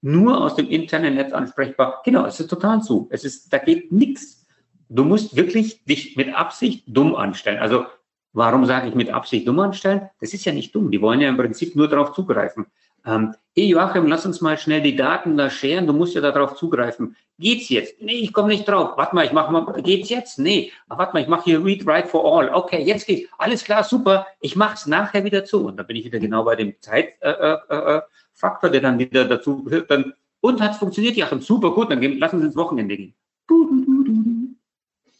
nur 0.00 0.40
aus 0.40 0.56
dem 0.56 0.68
internen 0.68 1.14
Netz 1.14 1.32
ansprechbar. 1.32 2.02
Genau, 2.04 2.26
es 2.26 2.38
ist 2.38 2.48
total 2.48 2.82
zu. 2.82 3.08
Es 3.10 3.24
ist, 3.24 3.52
da 3.52 3.58
geht 3.58 3.92
nichts. 3.92 4.46
Du 4.88 5.04
musst 5.04 5.36
wirklich 5.36 5.84
dich 5.84 6.16
mit 6.16 6.34
Absicht 6.34 6.84
dumm 6.86 7.14
anstellen. 7.14 7.58
Also 7.58 7.86
Warum 8.32 8.64
sage 8.64 8.88
ich 8.88 8.94
mit 8.94 9.10
Absicht 9.10 9.46
dumm 9.46 9.60
anstellen? 9.60 10.08
Das 10.20 10.32
ist 10.32 10.44
ja 10.44 10.52
nicht 10.52 10.74
dumm. 10.74 10.90
Die 10.90 11.00
wollen 11.00 11.20
ja 11.20 11.28
im 11.28 11.36
Prinzip 11.36 11.76
nur 11.76 11.88
darauf 11.88 12.12
zugreifen. 12.14 12.66
Ähm, 13.04 13.34
hey 13.54 13.66
Joachim, 13.66 14.06
lass 14.06 14.24
uns 14.24 14.40
mal 14.40 14.56
schnell 14.56 14.80
die 14.80 14.96
Daten 14.96 15.36
da 15.36 15.50
scheren. 15.50 15.86
Du 15.86 15.92
musst 15.92 16.14
ja 16.14 16.20
darauf 16.20 16.54
zugreifen. 16.54 17.16
Geht's 17.38 17.68
jetzt? 17.68 18.00
Nee, 18.00 18.20
ich 18.20 18.32
komme 18.32 18.48
nicht 18.48 18.66
drauf. 18.66 18.92
Warte 18.96 19.14
mal, 19.14 19.24
ich 19.24 19.32
mache 19.32 19.52
mal. 19.52 19.82
Geht's 19.82 20.08
jetzt? 20.08 20.38
Nee. 20.38 20.72
Ach, 20.88 20.98
warte 20.98 21.12
mal, 21.12 21.20
ich 21.20 21.28
mache 21.28 21.44
hier 21.44 21.64
Read 21.64 21.84
Write 21.84 22.08
for 22.08 22.24
All. 22.24 22.48
Okay, 22.54 22.82
jetzt 22.82 23.06
geht's. 23.06 23.28
Alles 23.38 23.64
klar, 23.64 23.84
super. 23.84 24.26
Ich 24.40 24.56
mache 24.56 24.74
es 24.74 24.86
nachher 24.86 25.24
wieder 25.24 25.44
zu. 25.44 25.66
Und 25.66 25.76
da 25.76 25.82
bin 25.82 25.96
ich 25.96 26.04
wieder 26.04 26.20
genau 26.20 26.44
bei 26.44 26.56
dem 26.56 26.74
Zeitfaktor, 26.80 27.60
äh, 27.70 27.96
äh, 27.96 28.68
äh 28.68 28.70
der 28.70 28.80
dann 28.80 28.98
wieder 28.98 29.24
dazu 29.24 29.66
hilft. 29.68 29.90
Dann, 29.90 30.14
und 30.40 30.60
hat 30.60 30.76
funktioniert, 30.76 31.16
Joachim? 31.16 31.40
Super 31.40 31.72
gut. 31.72 31.90
Dann 31.90 32.00
gehen, 32.00 32.18
lassen 32.18 32.40
Sie 32.40 32.46
ins 32.46 32.56
Wochenende 32.56 32.96
gehen. 32.96 33.14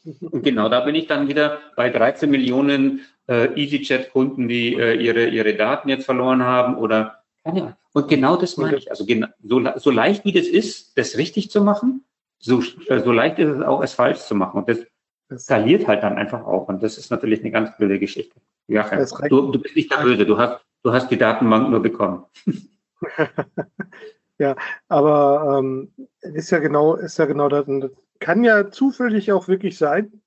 Und 0.05 0.43
genau 0.43 0.69
da 0.69 0.81
bin 0.81 0.95
ich 0.95 1.07
dann 1.07 1.29
wieder 1.29 1.59
bei 1.77 1.91
13 1.91 2.31
Millionen 2.31 3.01
äh, 3.29 3.49
EasyChat-Kunden, 3.55 4.49
die 4.49 4.75
äh, 4.75 4.95
ihre, 4.95 5.29
ihre 5.29 5.55
Daten 5.55 5.88
jetzt 5.88 6.05
verloren 6.05 6.43
haben 6.43 6.77
oder 6.77 7.23
keine. 7.45 7.77
Und 7.93 8.09
genau 8.09 8.37
das 8.37 8.57
meine 8.57 8.77
ich. 8.77 8.91
Also 8.91 9.05
so, 9.43 9.62
so 9.77 9.91
leicht 9.91 10.25
wie 10.25 10.33
das 10.33 10.47
ist, 10.47 10.97
das 10.97 11.19
richtig 11.19 11.51
zu 11.51 11.62
machen, 11.62 12.05
so, 12.38 12.62
äh, 12.88 13.01
so 13.01 13.12
leicht 13.12 13.38
ist 13.38 13.49
es 13.49 13.62
auch, 13.62 13.83
es 13.83 13.95
falsch 13.95 14.21
zu 14.21 14.35
machen. 14.35 14.65
Und 14.65 14.69
das 14.69 15.45
skaliert 15.45 15.87
halt 15.87 16.03
dann 16.03 16.17
einfach 16.17 16.45
auch. 16.45 16.69
Und 16.69 16.83
das 16.83 16.99
ist 16.99 17.11
natürlich 17.11 17.41
eine 17.41 17.51
ganz 17.51 17.77
blöde 17.77 17.99
Geschichte. 17.99 18.41
Ja, 18.69 18.88
du, 19.29 19.53
du 19.53 19.59
bist 19.59 19.77
nicht 19.77 19.93
der 19.93 19.99
Böse, 19.99 20.25
du 20.25 20.38
hast, 20.38 20.61
du 20.83 20.93
hast 20.93 21.11
die 21.11 21.19
Datenbank 21.19 21.71
nur 21.71 21.81
bekommen. 21.81 22.25
ja, 24.38 24.57
aber 24.88 25.59
ähm, 25.59 25.92
ist 26.21 26.51
ja 26.51 26.59
genau, 26.59 26.97
ist 26.97 27.18
ja 27.18 27.27
genau 27.27 27.49
das, 27.49 27.66
kann 28.18 28.45
ja 28.45 28.71
zufällig 28.71 29.33
auch 29.33 29.49
wirklich 29.49 29.77
sein. 29.77 30.23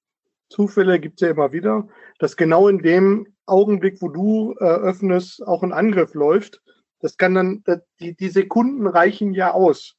Zufälle 0.49 0.99
gibt 0.99 1.21
es 1.21 1.25
ja 1.25 1.31
immer 1.31 1.53
wieder, 1.53 1.87
dass 2.19 2.37
genau 2.37 2.67
in 2.67 2.79
dem 2.79 3.27
Augenblick, 3.45 4.01
wo 4.01 4.09
du 4.09 4.55
äh, 4.59 4.63
öffnest, 4.63 5.45
auch 5.45 5.63
ein 5.63 5.73
Angriff 5.73 6.13
läuft. 6.13 6.61
Das 6.99 7.17
kann 7.17 7.35
dann, 7.35 7.63
die, 7.99 8.15
die 8.15 8.29
Sekunden 8.29 8.87
reichen 8.87 9.33
ja 9.33 9.51
aus, 9.51 9.95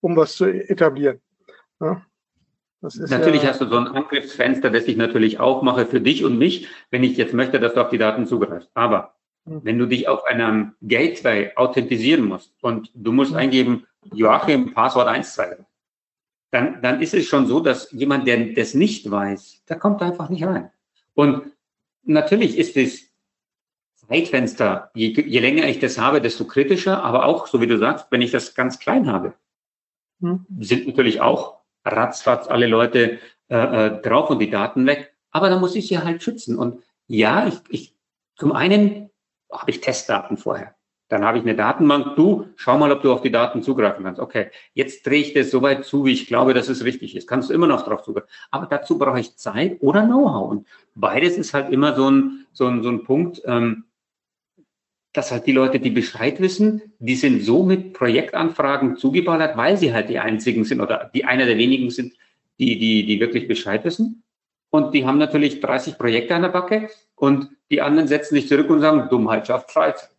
um 0.00 0.16
was 0.16 0.34
zu 0.34 0.46
etablieren. 0.46 1.20
Ja? 1.80 2.02
natürlich 2.82 3.42
ja, 3.42 3.50
hast 3.50 3.60
du 3.60 3.66
so 3.66 3.76
ein 3.76 3.88
Angriffsfenster, 3.88 4.70
das 4.70 4.86
ich 4.86 4.96
natürlich 4.96 5.38
aufmache 5.38 5.86
für 5.86 6.00
dich 6.00 6.24
und 6.24 6.38
mich, 6.38 6.68
wenn 6.90 7.04
ich 7.04 7.16
jetzt 7.16 7.34
möchte, 7.34 7.60
dass 7.60 7.74
du 7.74 7.82
auf 7.82 7.90
die 7.90 7.98
Daten 7.98 8.26
zugreifst. 8.26 8.70
Aber. 8.74 9.14
Wenn 9.44 9.78
du 9.78 9.86
dich 9.86 10.08
auf 10.08 10.24
einem 10.24 10.74
Gateway 10.82 11.52
authentisieren 11.56 12.26
musst 12.26 12.52
und 12.60 12.90
du 12.94 13.12
musst 13.12 13.32
mhm. 13.32 13.38
eingeben, 13.38 13.86
Joachim, 14.12 14.72
Passwort 14.72 15.08
123, 15.08 15.64
dann, 16.50 16.82
dann 16.82 17.00
ist 17.00 17.14
es 17.14 17.26
schon 17.26 17.46
so, 17.46 17.60
dass 17.60 17.90
jemand, 17.92 18.26
der 18.26 18.54
das 18.54 18.74
nicht 18.74 19.10
weiß, 19.10 19.64
der 19.68 19.78
kommt 19.78 20.02
einfach 20.02 20.28
nicht 20.28 20.44
rein. 20.44 20.70
Und 21.14 21.52
natürlich 22.02 22.58
ist 22.58 22.76
das 22.76 23.10
Zeitfenster, 24.08 24.90
je, 24.94 25.12
je 25.12 25.38
länger 25.38 25.68
ich 25.68 25.78
das 25.78 25.98
habe, 25.98 26.20
desto 26.20 26.44
kritischer, 26.46 27.04
aber 27.04 27.24
auch, 27.24 27.46
so 27.46 27.60
wie 27.60 27.66
du 27.66 27.78
sagst, 27.78 28.06
wenn 28.10 28.22
ich 28.22 28.32
das 28.32 28.54
ganz 28.54 28.78
klein 28.78 29.06
habe, 29.06 29.34
hm. 30.20 30.46
sind 30.58 30.88
natürlich 30.88 31.20
auch 31.20 31.60
ratzfatz 31.84 32.48
alle 32.48 32.66
Leute 32.66 33.18
äh, 33.48 33.86
äh, 33.86 34.02
drauf 34.02 34.30
und 34.30 34.40
die 34.40 34.50
Daten 34.50 34.86
weg. 34.86 35.14
Aber 35.30 35.48
da 35.48 35.58
muss 35.58 35.76
ich 35.76 35.86
sie 35.86 35.98
halt 35.98 36.22
schützen. 36.22 36.58
Und 36.58 36.82
ja, 37.06 37.46
ich, 37.46 37.60
ich 37.68 37.94
zum 38.36 38.52
einen 38.52 39.09
habe 39.52 39.70
ich 39.70 39.80
Testdaten 39.80 40.36
vorher. 40.36 40.74
Dann 41.08 41.24
habe 41.24 41.38
ich 41.38 41.44
eine 41.44 41.56
Datenbank. 41.56 42.14
Du, 42.14 42.46
schau 42.54 42.78
mal, 42.78 42.92
ob 42.92 43.02
du 43.02 43.12
auf 43.12 43.20
die 43.20 43.32
Daten 43.32 43.62
zugreifen 43.62 44.04
kannst. 44.04 44.20
Okay, 44.20 44.50
jetzt 44.74 45.04
drehe 45.04 45.20
ich 45.20 45.34
das 45.34 45.50
so 45.50 45.60
weit 45.60 45.84
zu, 45.84 46.04
wie 46.04 46.12
ich 46.12 46.28
glaube, 46.28 46.54
dass 46.54 46.68
es 46.68 46.84
richtig 46.84 47.16
ist. 47.16 47.26
Kannst 47.26 47.50
du 47.50 47.54
immer 47.54 47.66
noch 47.66 47.84
drauf 47.84 48.02
zugreifen. 48.02 48.30
Aber 48.52 48.66
dazu 48.66 48.96
brauche 48.96 49.18
ich 49.18 49.36
Zeit 49.36 49.78
oder 49.80 50.04
Know-how. 50.04 50.50
Und 50.50 50.68
beides 50.94 51.36
ist 51.36 51.52
halt 51.52 51.72
immer 51.72 51.96
so 51.96 52.08
ein, 52.08 52.46
so 52.52 52.68
ein, 52.68 52.84
so 52.84 52.90
ein 52.90 53.02
Punkt, 53.02 53.42
ähm, 53.44 53.86
dass 55.12 55.32
halt 55.32 55.46
die 55.46 55.52
Leute, 55.52 55.80
die 55.80 55.90
Bescheid 55.90 56.40
wissen, 56.40 56.94
die 57.00 57.16
sind 57.16 57.42
so 57.42 57.64
mit 57.64 57.92
Projektanfragen 57.94 58.96
zugeballert, 58.96 59.56
weil 59.56 59.76
sie 59.76 59.92
halt 59.92 60.08
die 60.08 60.20
einzigen 60.20 60.62
sind 60.64 60.80
oder 60.80 61.10
die 61.12 61.24
einer 61.24 61.46
der 61.46 61.58
wenigen 61.58 61.90
sind, 61.90 62.14
die, 62.60 62.78
die, 62.78 63.04
die 63.04 63.18
wirklich 63.18 63.48
Bescheid 63.48 63.84
wissen. 63.84 64.22
Und 64.70 64.94
die 64.94 65.04
haben 65.04 65.18
natürlich 65.18 65.60
30 65.60 65.98
Projekte 65.98 66.34
an 66.34 66.42
der 66.42 66.48
Backe 66.50 66.88
und 67.16 67.50
die 67.70 67.82
anderen 67.82 68.08
setzen 68.08 68.34
sich 68.34 68.48
zurück 68.48 68.70
und 68.70 68.80
sagen, 68.80 69.08
Dummheit 69.10 69.46
schafft 69.46 69.70
Freizeit. 69.70 70.10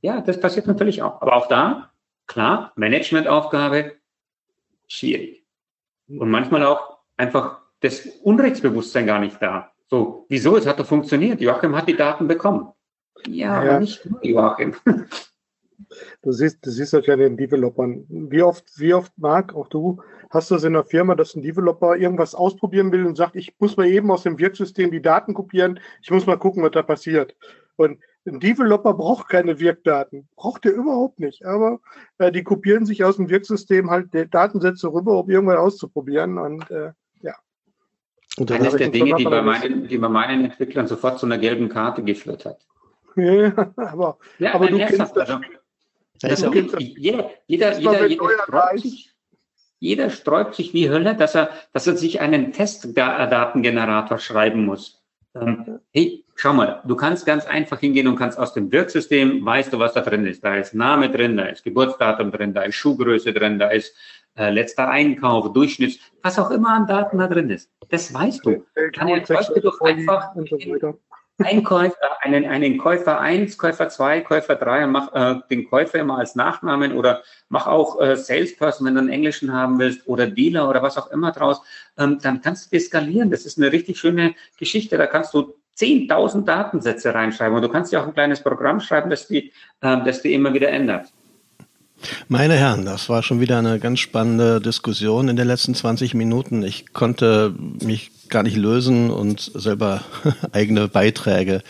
Ja, 0.00 0.20
das 0.20 0.40
passiert 0.40 0.66
natürlich 0.66 1.02
auch. 1.02 1.20
Aber 1.22 1.36
auch 1.36 1.48
da, 1.48 1.90
klar, 2.26 2.72
Managementaufgabe, 2.76 3.92
schwierig. 4.86 5.44
Und 6.08 6.30
manchmal 6.30 6.64
auch 6.64 6.98
einfach 7.16 7.60
das 7.80 8.06
Unrechtsbewusstsein 8.22 9.06
gar 9.06 9.18
nicht 9.18 9.40
da. 9.40 9.72
So, 9.88 10.26
wieso? 10.28 10.56
Es 10.56 10.66
hat 10.66 10.78
doch 10.78 10.86
funktioniert. 10.86 11.40
Joachim 11.40 11.76
hat 11.76 11.88
die 11.88 11.96
Daten 11.96 12.26
bekommen. 12.26 12.72
Ja, 13.26 13.62
ja. 13.64 13.70
aber 13.70 13.80
nicht 13.80 14.04
nur 14.04 14.24
Joachim. 14.24 14.74
Du 16.22 16.32
siehst, 16.32 16.64
du 16.64 16.70
siehst 16.70 16.92
das 16.92 17.06
ja 17.06 17.16
den 17.16 17.36
Developern. 17.36 18.04
Wie 18.08 18.42
oft, 18.42 18.64
wie 18.78 18.94
oft, 18.94 19.12
Marc, 19.16 19.54
auch 19.54 19.68
du, 19.68 20.02
hast 20.30 20.50
du 20.50 20.54
das 20.54 20.64
in 20.64 20.72
der 20.72 20.84
Firma, 20.84 21.14
dass 21.14 21.34
ein 21.34 21.42
Developer 21.42 21.96
irgendwas 21.96 22.34
ausprobieren 22.34 22.92
will 22.92 23.06
und 23.06 23.16
sagt, 23.16 23.36
ich 23.36 23.54
muss 23.58 23.76
mal 23.76 23.86
eben 23.86 24.10
aus 24.10 24.22
dem 24.22 24.38
Wirtsystem 24.38 24.90
die 24.90 25.02
Daten 25.02 25.34
kopieren, 25.34 25.80
ich 26.02 26.10
muss 26.10 26.26
mal 26.26 26.38
gucken, 26.38 26.62
was 26.62 26.72
da 26.72 26.82
passiert. 26.82 27.36
Und 27.76 27.98
ein 28.26 28.40
Developer 28.40 28.94
braucht 28.94 29.28
keine 29.28 29.58
Wirkdaten. 29.60 30.28
Braucht 30.36 30.64
er 30.64 30.72
überhaupt 30.72 31.20
nicht. 31.20 31.44
Aber 31.44 31.80
äh, 32.18 32.32
die 32.32 32.42
kopieren 32.42 32.86
sich 32.86 33.04
aus 33.04 33.16
dem 33.16 33.28
Wirksystem 33.28 33.90
halt 33.90 34.08
Datensätze 34.32 34.92
rüber, 34.92 35.18
um 35.20 35.30
irgendwann 35.30 35.58
auszuprobieren. 35.58 36.38
Und 36.38 36.70
äh, 36.70 36.92
ja. 37.20 37.34
Und 38.38 38.50
Eines 38.50 38.76
der 38.76 38.88
Dinge, 38.88 39.14
die 39.16 39.24
bei, 39.24 39.42
meinen, 39.42 39.88
die 39.88 39.98
bei 39.98 40.08
meinen 40.08 40.44
Entwicklern 40.44 40.86
sofort 40.86 41.18
zu 41.18 41.26
einer 41.26 41.38
gelben 41.38 41.68
Karte 41.68 42.02
geführt 42.02 42.44
hat. 42.44 42.58
Ja, 43.16 43.72
aber, 43.76 44.18
ja, 44.40 44.54
aber 44.54 44.66
du 44.66 44.76
kennst 44.76 45.16
das. 45.16 45.30
Also, 45.30 45.38
Das 45.38 45.63
das 46.20 46.40
jeder, 46.40 47.30
jeder, 47.46 47.78
jeder, 47.78 48.06
jeder, 48.06 48.42
sträubt 48.44 48.80
sich, 48.80 49.14
jeder 49.78 50.10
sträubt 50.10 50.54
sich 50.54 50.72
wie 50.72 50.88
Hölle, 50.88 51.14
dass 51.14 51.34
er, 51.34 51.50
dass 51.72 51.86
er 51.86 51.96
sich 51.96 52.20
einen 52.20 52.52
Testdatengenerator 52.52 54.18
schreiben 54.18 54.64
muss. 54.64 55.02
Ähm, 55.34 55.80
hey, 55.92 56.24
schau 56.36 56.52
mal, 56.52 56.80
du 56.84 56.94
kannst 56.94 57.26
ganz 57.26 57.44
einfach 57.46 57.80
hingehen 57.80 58.06
und 58.06 58.16
kannst 58.16 58.38
aus 58.38 58.54
dem 58.54 58.70
Wirksystem, 58.70 59.44
weißt 59.44 59.72
du, 59.72 59.78
was 59.78 59.92
da 59.92 60.00
drin 60.00 60.26
ist. 60.26 60.44
Da 60.44 60.56
ist 60.56 60.74
Name 60.74 61.10
drin, 61.10 61.36
da 61.36 61.46
ist 61.46 61.64
Geburtsdatum 61.64 62.30
drin, 62.30 62.54
da 62.54 62.62
ist 62.62 62.76
Schuhgröße 62.76 63.32
drin, 63.32 63.58
da 63.58 63.68
ist 63.68 63.96
äh, 64.36 64.50
letzter 64.50 64.88
Einkauf, 64.88 65.52
Durchschnitt, 65.52 66.00
was 66.22 66.38
auch 66.38 66.50
immer 66.50 66.70
an 66.70 66.86
Daten 66.86 67.18
da 67.18 67.26
drin 67.26 67.50
ist. 67.50 67.70
Das 67.88 68.12
weißt 68.14 68.46
du. 68.46 68.64
Kann 68.92 69.08
ja 69.08 69.18
Beispiel 69.20 69.62
doch 69.62 69.80
einfach 69.80 70.34
in, 71.38 71.46
Einkäufer, 71.46 71.96
einen, 72.20 72.44
einen 72.44 72.78
Käufer 72.78 73.20
1, 73.20 73.58
Käufer 73.58 73.88
2, 73.88 74.20
Käufer 74.20 74.54
3 74.54 74.84
und 74.84 74.92
mach 74.92 75.12
äh, 75.14 75.40
den 75.50 75.68
Käufer 75.68 75.98
immer 75.98 76.18
als 76.18 76.36
Nachnamen 76.36 76.92
oder 76.92 77.22
mach 77.48 77.66
auch 77.66 78.00
äh, 78.00 78.16
Salesperson, 78.16 78.86
wenn 78.86 78.94
du 78.94 79.00
einen 79.00 79.10
Englischen 79.10 79.52
haben 79.52 79.78
willst 79.78 80.06
oder 80.06 80.26
Dealer 80.26 80.68
oder 80.68 80.82
was 80.82 80.96
auch 80.96 81.10
immer 81.10 81.32
draus, 81.32 81.60
ähm, 81.98 82.18
dann 82.22 82.40
kannst 82.40 82.72
du 82.72 82.78
skalieren. 82.78 83.30
Das 83.30 83.46
ist 83.46 83.58
eine 83.58 83.72
richtig 83.72 83.98
schöne 83.98 84.34
Geschichte. 84.58 84.96
Da 84.96 85.06
kannst 85.06 85.34
du 85.34 85.54
10.000 85.76 86.44
Datensätze 86.44 87.12
reinschreiben 87.12 87.56
und 87.56 87.62
du 87.62 87.68
kannst 87.68 87.92
ja 87.92 88.02
auch 88.02 88.06
ein 88.06 88.14
kleines 88.14 88.40
Programm 88.40 88.78
schreiben, 88.80 89.10
das 89.10 89.26
die, 89.26 89.52
äh, 89.80 90.04
das 90.04 90.22
die 90.22 90.34
immer 90.34 90.54
wieder 90.54 90.68
ändert. 90.68 91.12
Meine 92.28 92.54
Herren, 92.54 92.84
das 92.84 93.08
war 93.08 93.22
schon 93.22 93.40
wieder 93.40 93.58
eine 93.58 93.78
ganz 93.78 94.00
spannende 94.00 94.60
Diskussion 94.60 95.28
in 95.28 95.36
den 95.36 95.46
letzten 95.46 95.74
20 95.74 96.14
Minuten. 96.14 96.62
Ich 96.62 96.92
konnte 96.92 97.54
mich 97.82 98.10
gar 98.28 98.42
nicht 98.42 98.56
lösen 98.56 99.10
und 99.10 99.50
selber 99.54 100.02
eigene 100.52 100.88
Beiträge 100.88 101.62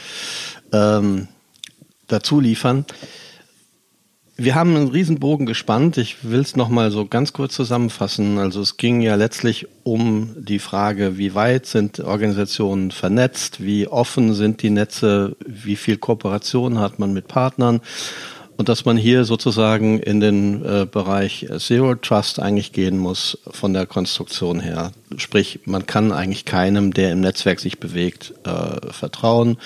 ähm, 0.73 1.29
dazu 2.09 2.41
liefern. 2.41 2.85
Wir 4.37 4.57
haben 4.57 4.75
einen 4.75 4.89
Riesenbogen 4.89 5.47
gespannt. 5.47 5.97
Ich 5.97 6.29
will 6.29 6.41
es 6.41 6.57
nochmal 6.57 6.91
so 6.91 7.07
ganz 7.07 7.33
kurz 7.33 7.55
zusammenfassen. 7.55 8.39
Also 8.39 8.63
es 8.63 8.77
ging 8.77 9.01
ja 9.01 9.15
letztlich 9.15 9.69
um 9.85 10.35
die 10.37 10.59
Frage, 10.59 11.19
wie 11.19 11.37
weit 11.37 11.67
sind 11.67 12.01
Organisationen 12.01 12.91
vernetzt, 12.91 13.63
wie 13.63 13.87
offen 13.87 14.35
sind 14.35 14.63
die 14.63 14.71
Netze, 14.71 15.37
wie 15.47 15.77
viel 15.77 15.99
Kooperation 15.99 16.81
hat 16.81 16.99
man 16.99 17.13
mit 17.13 17.29
Partnern 17.29 17.81
und 18.57 18.69
dass 18.69 18.85
man 18.85 18.97
hier 18.97 19.25
sozusagen 19.25 19.99
in 19.99 20.21
den 20.21 20.65
äh, 20.65 20.87
Bereich 20.91 21.47
Zero 21.59 21.95
Trust 21.95 22.41
eigentlich 22.41 22.73
gehen 22.73 22.99
muss 22.99 23.39
von 23.51 23.73
der 23.73 23.87
Konstruktion 23.87 24.61
her. 24.61 24.93
Sprich, 25.17 25.61
man 25.65 25.87
kann 25.87 26.13
eigentlich 26.13 26.45
keinem, 26.45 26.93
der 26.95 27.13
im 27.13 27.21
Netzwerk 27.21 27.61
sich 27.61 27.81
bewegt, 27.81 28.35
äh, 28.45 28.93
vertrauen. 28.93 29.59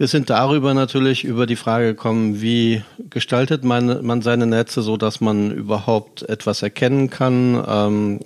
Wir 0.00 0.08
sind 0.08 0.30
darüber 0.30 0.72
natürlich 0.72 1.24
über 1.24 1.44
die 1.44 1.56
Frage 1.56 1.88
gekommen, 1.88 2.40
wie 2.40 2.82
gestaltet 3.10 3.64
man, 3.64 4.02
man 4.06 4.22
seine 4.22 4.46
Netze 4.46 4.80
so, 4.80 4.96
dass 4.96 5.20
man 5.20 5.50
überhaupt 5.50 6.22
etwas 6.22 6.62
erkennen 6.62 7.10
kann. 7.10 7.62
Ähm, 7.68 8.20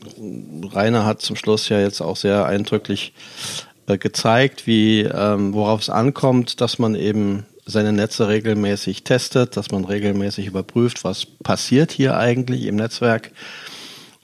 Rainer 0.73 1.05
hat 1.05 1.21
zum 1.21 1.35
Schluss 1.35 1.69
ja 1.69 1.81
jetzt 1.81 2.01
auch 2.01 2.17
sehr 2.17 2.47
eindrücklich 2.47 3.13
äh, 3.89 3.99
gezeigt, 3.99 4.69
wie 4.69 5.01
ähm, 5.01 5.53
worauf 5.53 5.81
es 5.81 5.91
ankommt, 5.91 6.61
dass 6.61 6.79
man 6.79 6.95
eben 6.95 7.45
seine 7.67 7.93
Netze 7.93 8.29
regelmäßig 8.29 9.05
testet, 9.05 9.57
dass 9.57 9.71
man 9.71 9.85
regelmäßig 9.85 10.47
überprüft, 10.47 11.05
was 11.05 11.27
passiert 11.27 11.93
hier 11.93 12.17
eigentlich 12.17 12.65
im 12.65 12.77
Netzwerk 12.77 13.33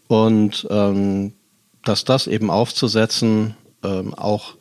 und 0.08 0.66
ähm, 0.70 1.32
dass 1.84 2.04
das 2.04 2.26
eben 2.26 2.50
aufzusetzen, 2.50 3.54
ähm, 3.82 4.14
auch 4.14 4.56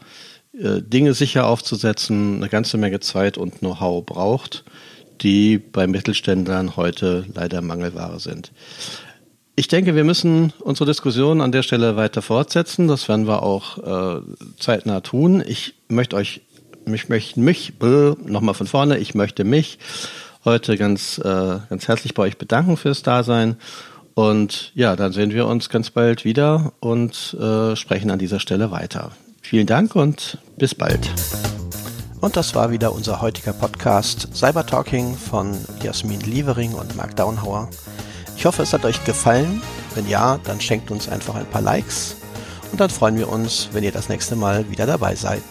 äh, 0.54 0.82
Dinge 0.82 1.14
sicher 1.14 1.48
aufzusetzen, 1.48 2.38
eine 2.38 2.50
ganze 2.50 2.78
Menge 2.78 3.00
Zeit 3.00 3.38
und 3.38 3.60
Know-how 3.60 4.06
braucht, 4.06 4.64
die 5.22 5.58
bei 5.58 5.88
Mittelständlern 5.88 6.76
heute 6.76 7.26
leider 7.34 7.62
Mangelware 7.62 8.20
sind. 8.20 8.52
Ich 9.56 9.68
denke, 9.68 9.94
wir 9.94 10.06
müssen 10.06 10.54
unsere 10.60 10.86
Diskussion 10.86 11.42
an 11.42 11.52
der 11.52 11.64
Stelle 11.64 11.98
weiter 11.98 12.22
fortsetzen. 12.22 12.88
Das 12.88 13.10
werden 13.10 13.28
wir 13.28 13.44
auch 13.44 14.20
äh, 14.20 14.22
zeitnah 14.58 15.02
tun. 15.02 15.44
Ich 15.46 15.74
möchte 15.90 16.16
euch 16.16 16.42
ich 16.86 17.10
möchte 17.10 17.40
mich, 17.40 17.74
nochmal 18.26 18.56
von 18.56 18.68
vorne, 18.68 18.98
ich 18.98 19.16
möchte 19.16 19.44
mich 19.44 19.80
heute 20.46 20.78
ganz, 20.78 21.18
äh, 21.20 21.58
ganz 21.70 21.88
herzlich 21.88 22.14
bei 22.14 22.24
euch 22.24 22.38
bedanken 22.38 22.78
fürs 22.78 23.04
Dasein. 23.04 23.58
Und 24.14 24.72
ja, 24.76 24.96
dann 24.96 25.14
sehen 25.14 25.32
wir 25.32 25.48
uns 25.48 25.70
ganz 25.70 25.92
bald 25.92 26.26
wieder 26.26 26.74
und 26.80 27.38
äh, 27.40 27.76
sprechen 27.76 28.12
an 28.12 28.20
dieser 28.20 28.40
Stelle 28.40 28.72
weiter. 28.72 29.12
Vielen 29.42 29.68
Dank 29.68 29.96
und 29.96 30.38
bis 30.58 30.76
bald. 30.76 31.10
Und 32.22 32.36
das 32.36 32.54
war 32.54 32.72
wieder 32.72 32.94
unser 32.94 33.22
heutiger 33.22 33.54
Podcast 33.54 34.28
Cyber 34.36 34.66
Talking 34.66 35.16
von 35.16 35.56
Jasmin 35.82 36.20
Lievering 36.22 36.74
und 36.74 36.96
Mark 36.98 37.16
Downhauer. 37.16 37.70
Ich 38.36 38.46
hoffe, 38.46 38.64
es 38.64 38.74
hat 38.74 38.84
euch 38.84 39.04
gefallen. 39.06 39.62
Wenn 39.96 40.08
ja, 40.08 40.38
dann 40.44 40.60
schenkt 40.60 40.92
uns 40.92 41.08
einfach 41.08 41.36
ein 41.36 41.46
paar 41.46 41.62
Likes 41.62 42.18
und 42.72 42.80
dann 42.80 42.90
freuen 42.90 43.18
wir 43.18 43.30
uns, 43.30 43.70
wenn 43.72 43.84
ihr 43.84 43.92
das 43.92 44.10
nächste 44.10 44.36
Mal 44.36 44.70
wieder 44.70 44.86
dabei 44.86 45.16
seid. 45.16 45.44